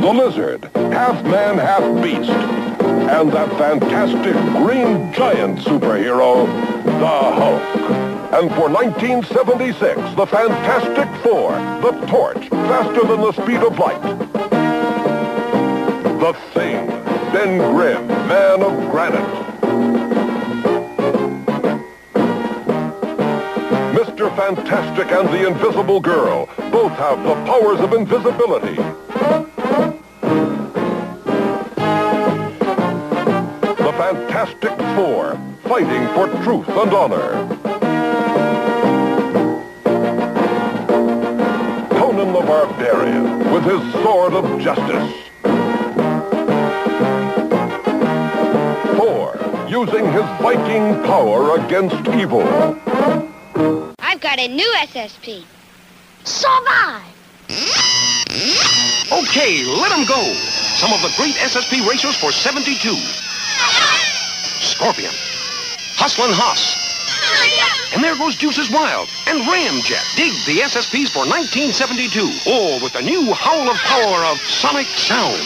The 0.00 0.12
Lizard, 0.12 0.70
half 0.92 1.24
man, 1.24 1.58
half 1.58 1.82
beast. 2.00 2.30
And 2.30 3.32
that 3.32 3.48
fantastic 3.58 4.34
green 4.62 5.12
giant 5.12 5.58
superhero, 5.58 6.46
the 6.84 7.06
Hulk. 7.08 7.62
And 8.32 8.48
for 8.54 8.68
1976, 8.70 9.96
the 10.14 10.26
Fantastic 10.26 11.08
Four, 11.24 11.50
the 11.82 12.06
Torch, 12.06 12.48
faster 12.48 13.08
than 13.08 13.22
the 13.22 13.32
speed 13.32 13.60
of 13.60 13.76
light. 13.76 14.00
The 16.20 16.32
Thing, 16.54 16.86
Ben 17.32 17.58
Grimm, 17.74 18.06
man 18.06 18.62
of 18.62 18.88
granite. 18.92 19.49
Fantastic 24.40 25.12
and 25.12 25.28
the 25.28 25.46
Invisible 25.48 26.00
Girl 26.00 26.48
both 26.72 26.92
have 26.92 27.22
the 27.24 27.34
powers 27.44 27.78
of 27.80 27.92
invisibility. 27.92 28.76
The 33.76 33.92
Fantastic 33.98 34.78
Four, 34.96 35.38
fighting 35.64 36.06
for 36.14 36.26
truth 36.42 36.68
and 36.70 36.90
honor. 36.90 37.30
Conan 41.90 42.32
the 42.32 42.40
Barbarian, 42.40 43.52
with 43.52 43.64
his 43.64 43.92
sword 44.02 44.32
of 44.32 44.58
justice. 44.62 45.12
Using 49.68 50.12
his 50.12 50.24
Viking 50.42 51.02
power 51.04 51.56
against 51.58 52.08
evil. 52.08 52.42
A 54.40 54.48
new 54.48 54.74
SSP. 54.88 55.44
Survive! 56.24 57.04
Okay, 59.12 59.66
let 59.66 59.90
them 59.90 60.06
go. 60.06 60.32
Some 60.80 60.94
of 60.94 61.02
the 61.02 61.12
great 61.18 61.34
SSP 61.34 61.86
racers 61.86 62.16
for 62.16 62.32
72. 62.32 62.96
Scorpion. 64.64 65.12
Hustlin' 66.00 66.32
Hoss. 66.32 67.92
And 67.92 68.02
there 68.02 68.16
goes 68.16 68.34
Juices 68.36 68.70
Wild 68.70 69.10
and 69.26 69.42
Ramjet. 69.42 70.16
Dig 70.16 70.32
the 70.46 70.62
SSPs 70.62 71.10
for 71.12 71.28
1972. 71.28 72.50
All 72.50 72.80
with 72.80 72.94
the 72.94 73.02
new 73.02 73.34
howl 73.34 73.68
of 73.68 73.76
power 73.76 74.24
of 74.24 74.38
sonic 74.38 74.86
sound. 74.86 75.42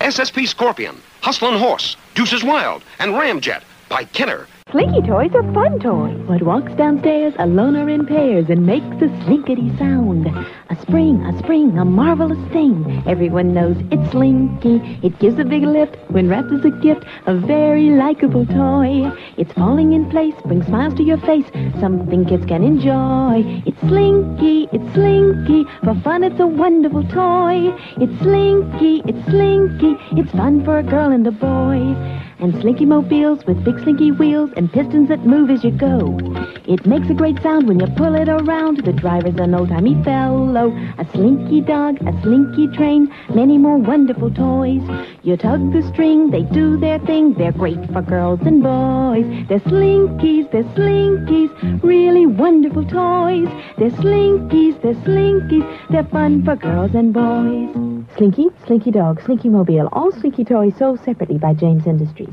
SSP 0.00 0.46
Scorpion, 0.46 1.00
Hustlin' 1.22 1.58
Horse, 1.58 1.96
Juices 2.14 2.44
Wild, 2.44 2.82
and 2.98 3.12
Ramjet 3.12 3.62
by 3.88 4.04
Kenner. 4.04 4.46
Slinky 4.74 5.02
toys 5.02 5.30
are 5.36 5.52
fun 5.54 5.78
toys. 5.78 6.18
What 6.26 6.42
walks 6.42 6.72
downstairs 6.74 7.32
alone 7.38 7.76
or 7.76 7.88
in 7.88 8.06
pairs 8.06 8.46
and 8.48 8.66
makes 8.66 9.00
a 9.00 9.06
slinkety 9.22 9.70
sound. 9.78 10.26
A 10.26 10.74
spring, 10.82 11.22
a 11.22 11.38
spring, 11.38 11.78
a 11.78 11.84
marvelous 11.84 12.40
thing. 12.52 13.04
Everyone 13.06 13.54
knows 13.54 13.76
it's 13.92 14.10
Slinky. 14.10 14.82
It 15.00 15.16
gives 15.20 15.38
a 15.38 15.44
big 15.44 15.62
lift 15.62 15.94
when 16.08 16.28
wrapped 16.28 16.50
as 16.50 16.64
a 16.64 16.72
gift. 16.82 17.04
A 17.26 17.36
very 17.36 17.90
likable 17.90 18.44
toy. 18.46 19.12
It's 19.36 19.52
falling 19.52 19.92
in 19.92 20.10
place, 20.10 20.34
brings 20.44 20.66
smiles 20.66 20.94
to 20.94 21.04
your 21.04 21.18
face. 21.18 21.46
Something 21.78 22.24
kids 22.24 22.44
can 22.44 22.64
enjoy. 22.64 23.44
It's 23.64 23.78
Slinky, 23.78 24.66
it's 24.72 24.92
Slinky. 24.92 25.62
For 25.84 25.94
fun, 26.02 26.24
it's 26.24 26.40
a 26.40 26.48
wonderful 26.48 27.04
toy. 27.04 27.70
It's 27.98 28.18
Slinky, 28.22 29.02
it's 29.06 29.24
Slinky. 29.30 29.94
It's 30.18 30.32
fun 30.32 30.64
for 30.64 30.78
a 30.78 30.82
girl 30.82 31.12
and 31.12 31.24
a 31.28 31.30
boy 31.30 31.94
and 32.38 32.54
slinky 32.60 32.84
mobiles 32.84 33.44
with 33.46 33.64
big 33.64 33.78
slinky 33.80 34.10
wheels 34.10 34.50
and 34.56 34.72
pistons 34.72 35.08
that 35.08 35.26
move 35.26 35.50
as 35.50 35.64
you 35.64 35.70
go. 35.70 36.18
It 36.66 36.86
makes 36.86 37.08
a 37.10 37.14
great 37.14 37.40
sound 37.42 37.68
when 37.68 37.80
you 37.80 37.86
pull 37.96 38.14
it 38.14 38.28
around. 38.28 38.84
The 38.84 38.92
driver's 38.92 39.36
an 39.36 39.54
old-timey 39.54 40.02
fellow, 40.02 40.70
a 40.98 41.06
slinky 41.12 41.60
dog, 41.60 42.00
a 42.06 42.12
slinky 42.22 42.68
train, 42.68 43.12
many 43.34 43.58
more 43.58 43.76
wonderful 43.76 44.30
toys. 44.30 44.82
You 45.22 45.36
tug 45.36 45.72
the 45.72 45.82
string, 45.92 46.30
they 46.30 46.42
do 46.42 46.76
their 46.76 46.98
thing. 47.00 47.34
They're 47.34 47.52
great 47.52 47.84
for 47.92 48.02
girls 48.02 48.40
and 48.42 48.62
boys. 48.62 49.26
They're 49.48 49.60
slinkies, 49.60 50.50
they're 50.50 50.64
slinkies, 50.74 51.82
really 51.82 52.26
wonderful 52.26 52.84
toys. 52.84 53.48
They're 53.78 53.90
slinkies, 53.90 54.80
they're 54.82 54.94
slinkies, 54.94 55.88
they're 55.90 56.04
fun 56.04 56.44
for 56.44 56.56
girls 56.56 56.94
and 56.94 57.12
boys. 57.12 57.94
Slinky, 58.16 58.48
Slinky 58.66 58.90
Dog, 58.92 59.20
Slinky 59.22 59.48
Mobile, 59.48 59.88
all 59.92 60.12
Slinky 60.12 60.44
toys 60.44 60.76
sold 60.78 61.00
separately 61.04 61.36
by 61.36 61.52
James 61.52 61.86
Industries. 61.86 62.23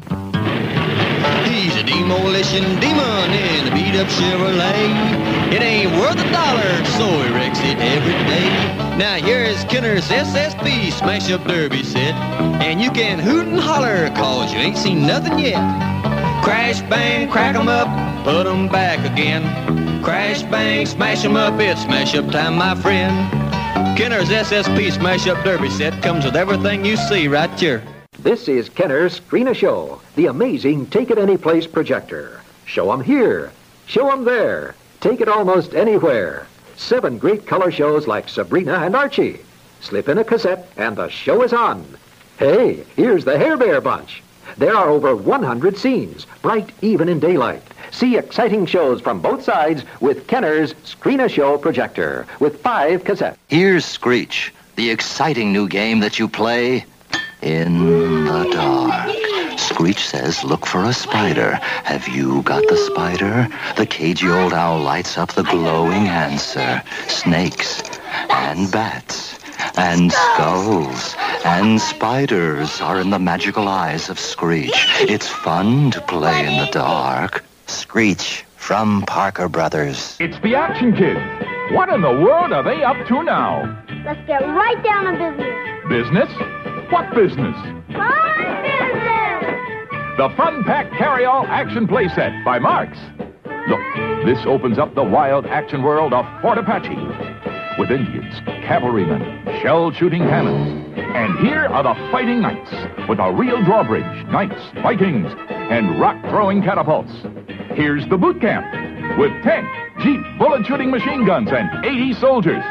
He's 1.45 1.75
a 1.75 1.83
demolition 1.83 2.63
demon 2.79 3.31
in 3.31 3.67
a 3.67 3.71
beat 3.73 3.99
up 3.99 4.07
Chevrolet. 4.07 5.53
It 5.53 5.61
ain't 5.61 5.91
worth 5.93 6.17
a 6.17 6.31
dollar, 6.31 6.85
so 6.97 7.07
he 7.21 7.33
wrecks 7.33 7.59
it 7.59 7.77
every 7.77 8.13
day. 8.25 8.49
Now 8.97 9.15
here's 9.15 9.63
Kenner's 9.65 10.07
SSP 10.09 10.91
smash 10.91 11.29
up 11.31 11.45
derby 11.45 11.83
set. 11.83 12.13
And 12.61 12.81
you 12.81 12.91
can 12.91 13.19
hoot 13.19 13.47
and 13.47 13.59
holler, 13.59 14.09
cause 14.15 14.53
you 14.53 14.59
ain't 14.59 14.77
seen 14.77 15.05
nothing 15.05 15.39
yet. 15.39 15.61
Crash, 16.43 16.81
bang, 16.89 17.29
crack 17.29 17.55
'em 17.55 17.67
up, 17.67 17.87
put 18.23 18.47
'em 18.47 18.67
back 18.67 18.99
again. 19.11 19.43
Crash, 20.03 20.41
bang, 20.43 20.85
smash 20.85 21.23
'em 21.23 21.35
up, 21.35 21.59
it's 21.59 21.81
smash 21.83 22.15
up 22.15 22.31
time, 22.31 22.55
my 22.57 22.75
friend. 22.75 23.13
Kenner's 23.97 24.31
SSP 24.31 24.89
smash 24.91 25.27
up 25.27 25.43
derby 25.43 25.69
set 25.69 26.01
comes 26.01 26.25
with 26.25 26.35
everything 26.35 26.85
you 26.85 26.97
see 26.97 27.27
right 27.27 27.51
here. 27.59 27.81
This 28.23 28.47
is 28.47 28.69
Kenner's 28.69 29.13
Screen 29.13 29.47
a 29.47 29.53
Show, 29.55 29.99
the 30.15 30.27
amazing 30.27 30.85
Take 30.85 31.09
It 31.09 31.17
Any 31.17 31.37
Place 31.37 31.65
projector. 31.65 32.41
Show 32.65 32.93
'em 32.93 33.01
here, 33.01 33.51
show 33.87 34.11
'em 34.11 34.25
there, 34.25 34.75
take 34.99 35.21
it 35.21 35.27
almost 35.27 35.73
anywhere. 35.73 36.45
Seven 36.77 37.17
great 37.17 37.47
color 37.47 37.71
shows 37.71 38.05
like 38.05 38.29
Sabrina 38.29 38.75
and 38.75 38.95
Archie. 38.95 39.39
Slip 39.79 40.07
in 40.07 40.19
a 40.19 40.23
cassette 40.23 40.69
and 40.77 40.97
the 40.97 41.09
show 41.09 41.41
is 41.41 41.51
on. 41.51 41.83
Hey, 42.37 42.83
here's 42.95 43.25
the 43.25 43.39
Hair 43.39 43.57
Bear 43.57 43.81
Bunch. 43.81 44.21
There 44.55 44.77
are 44.77 44.91
over 44.91 45.15
100 45.15 45.75
scenes, 45.75 46.27
bright 46.43 46.69
even 46.83 47.09
in 47.09 47.19
daylight. 47.19 47.63
See 47.89 48.17
exciting 48.17 48.67
shows 48.67 49.01
from 49.01 49.19
both 49.19 49.43
sides 49.43 49.83
with 49.99 50.27
Kenner's 50.27 50.75
Screen 50.83 51.21
a 51.21 51.27
Show 51.27 51.57
projector 51.57 52.27
with 52.39 52.61
five 52.61 53.03
cassettes. 53.03 53.37
Here's 53.47 53.83
Screech, 53.83 54.53
the 54.75 54.91
exciting 54.91 55.51
new 55.51 55.67
game 55.67 56.01
that 56.01 56.19
you 56.19 56.27
play 56.27 56.85
in 57.41 58.25
the 58.25 58.49
dark. 58.51 59.59
Screech 59.59 60.07
says 60.07 60.43
look 60.43 60.65
for 60.65 60.83
a 60.85 60.93
spider. 60.93 61.53
Have 61.83 62.07
you 62.07 62.41
got 62.43 62.67
the 62.67 62.77
spider? 62.77 63.47
The 63.77 63.85
cagey 63.85 64.29
old 64.29 64.53
owl 64.53 64.79
lights 64.79 65.17
up 65.17 65.33
the 65.33 65.43
glowing 65.43 66.07
answer. 66.07 66.81
Snakes 67.07 67.81
and 68.29 68.71
bats 68.71 69.39
and 69.77 70.11
skulls 70.11 71.15
and 71.45 71.79
spiders 71.79 72.81
are 72.81 72.99
in 72.99 73.09
the 73.09 73.19
magical 73.19 73.67
eyes 73.67 74.09
of 74.09 74.19
Screech. 74.19 74.87
It's 75.01 75.27
fun 75.27 75.91
to 75.91 76.01
play 76.01 76.45
in 76.45 76.57
the 76.57 76.71
dark. 76.71 77.43
Screech 77.67 78.43
from 78.57 79.03
Parker 79.07 79.47
Brothers. 79.47 80.17
It's 80.19 80.39
the 80.41 80.55
Action 80.55 80.95
Kids. 80.95 81.19
What 81.75 81.89
in 81.89 82.01
the 82.01 82.11
world 82.11 82.51
are 82.51 82.63
they 82.63 82.83
up 82.83 83.07
to 83.07 83.23
now? 83.23 83.83
Let's 84.05 84.25
get 84.27 84.41
right 84.41 84.83
down 84.83 85.05
to 85.05 85.31
business. 85.87 86.27
Business? 86.27 86.70
What 86.91 87.15
business? 87.15 87.55
Business! 87.87 87.97
The 90.17 90.29
Fun 90.35 90.65
Pack 90.65 90.91
Carry-All 90.97 91.45
Action 91.45 91.87
Playset 91.87 92.43
by 92.43 92.59
Marx. 92.59 92.97
Look, 93.69 93.79
this 94.25 94.45
opens 94.45 94.77
up 94.77 94.93
the 94.93 95.03
wild 95.03 95.45
action 95.45 95.83
world 95.83 96.13
of 96.13 96.25
Fort 96.41 96.57
Apache. 96.57 96.97
With 97.79 97.91
Indians, 97.91 98.41
cavalrymen, 98.65 99.61
shell-shooting 99.61 100.21
cannons. 100.23 100.97
And 100.97 101.39
here 101.39 101.65
are 101.65 101.81
the 101.81 101.93
fighting 102.11 102.41
knights 102.41 102.71
with 103.07 103.19
a 103.19 103.31
real 103.31 103.63
drawbridge, 103.63 104.27
knights, 104.27 104.61
vikings, 104.83 105.31
and 105.49 105.97
rock-throwing 105.97 106.61
catapults. 106.61 107.13
Here's 107.73 108.05
the 108.09 108.17
boot 108.17 108.41
camp 108.41 108.65
with 109.17 109.31
tank, 109.43 109.65
jeep, 110.01 110.19
bullet-shooting 110.37 110.91
machine 110.91 111.25
guns, 111.25 111.51
and 111.53 111.85
80 111.85 112.13
soldiers. 112.15 112.63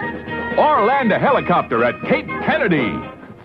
Or 0.58 0.84
land 0.84 1.10
a 1.10 1.18
helicopter 1.18 1.82
at 1.84 1.98
Cape 2.02 2.28
Kennedy. 2.44 2.92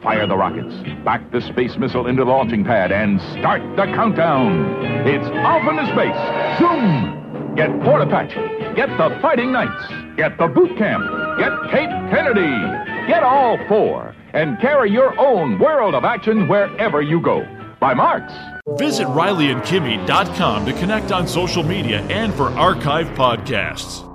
Fire 0.06 0.28
the 0.28 0.38
rockets, 0.38 0.76
back 1.04 1.32
the 1.32 1.42
space 1.42 1.78
missile 1.78 2.06
into 2.06 2.24
the 2.24 2.30
launching 2.30 2.64
pad, 2.64 2.92
and 2.92 3.20
start 3.40 3.60
the 3.76 3.86
countdown. 3.86 4.86
It's 5.08 5.26
off 5.26 5.68
into 5.68 5.84
space. 5.88 6.60
Zoom! 6.60 7.56
Get 7.56 7.72
Fort 7.84 8.04
Apache. 8.04 8.36
Get 8.76 8.88
the 9.00 9.18
Fighting 9.20 9.52
Knights. 9.52 9.88
Get 10.16 10.38
the 10.38 10.46
boot 10.46 10.78
camp. 10.78 11.04
Get 11.40 11.52
Cape 11.72 11.90
Kennedy. 12.12 13.08
Get 13.08 13.24
all 13.24 13.58
four. 13.68 14.14
And 14.34 14.60
carry 14.62 14.92
your 14.92 15.20
own 15.20 15.58
world 15.58 15.96
of 15.96 16.06
action 16.06 16.48
wherever 16.48 17.02
you 17.02 17.20
go. 17.20 17.44
By 17.80 17.96
Marx. 17.96 18.32
Visit 18.78 19.08
RileyandKimmy.com 19.08 20.66
to 20.68 20.74
connect 20.74 21.12
on 21.14 21.28
social 21.28 21.64
media 21.64 22.02
and 22.12 22.32
for 22.32 22.50
archive 22.50 23.08
podcasts. 23.18 24.15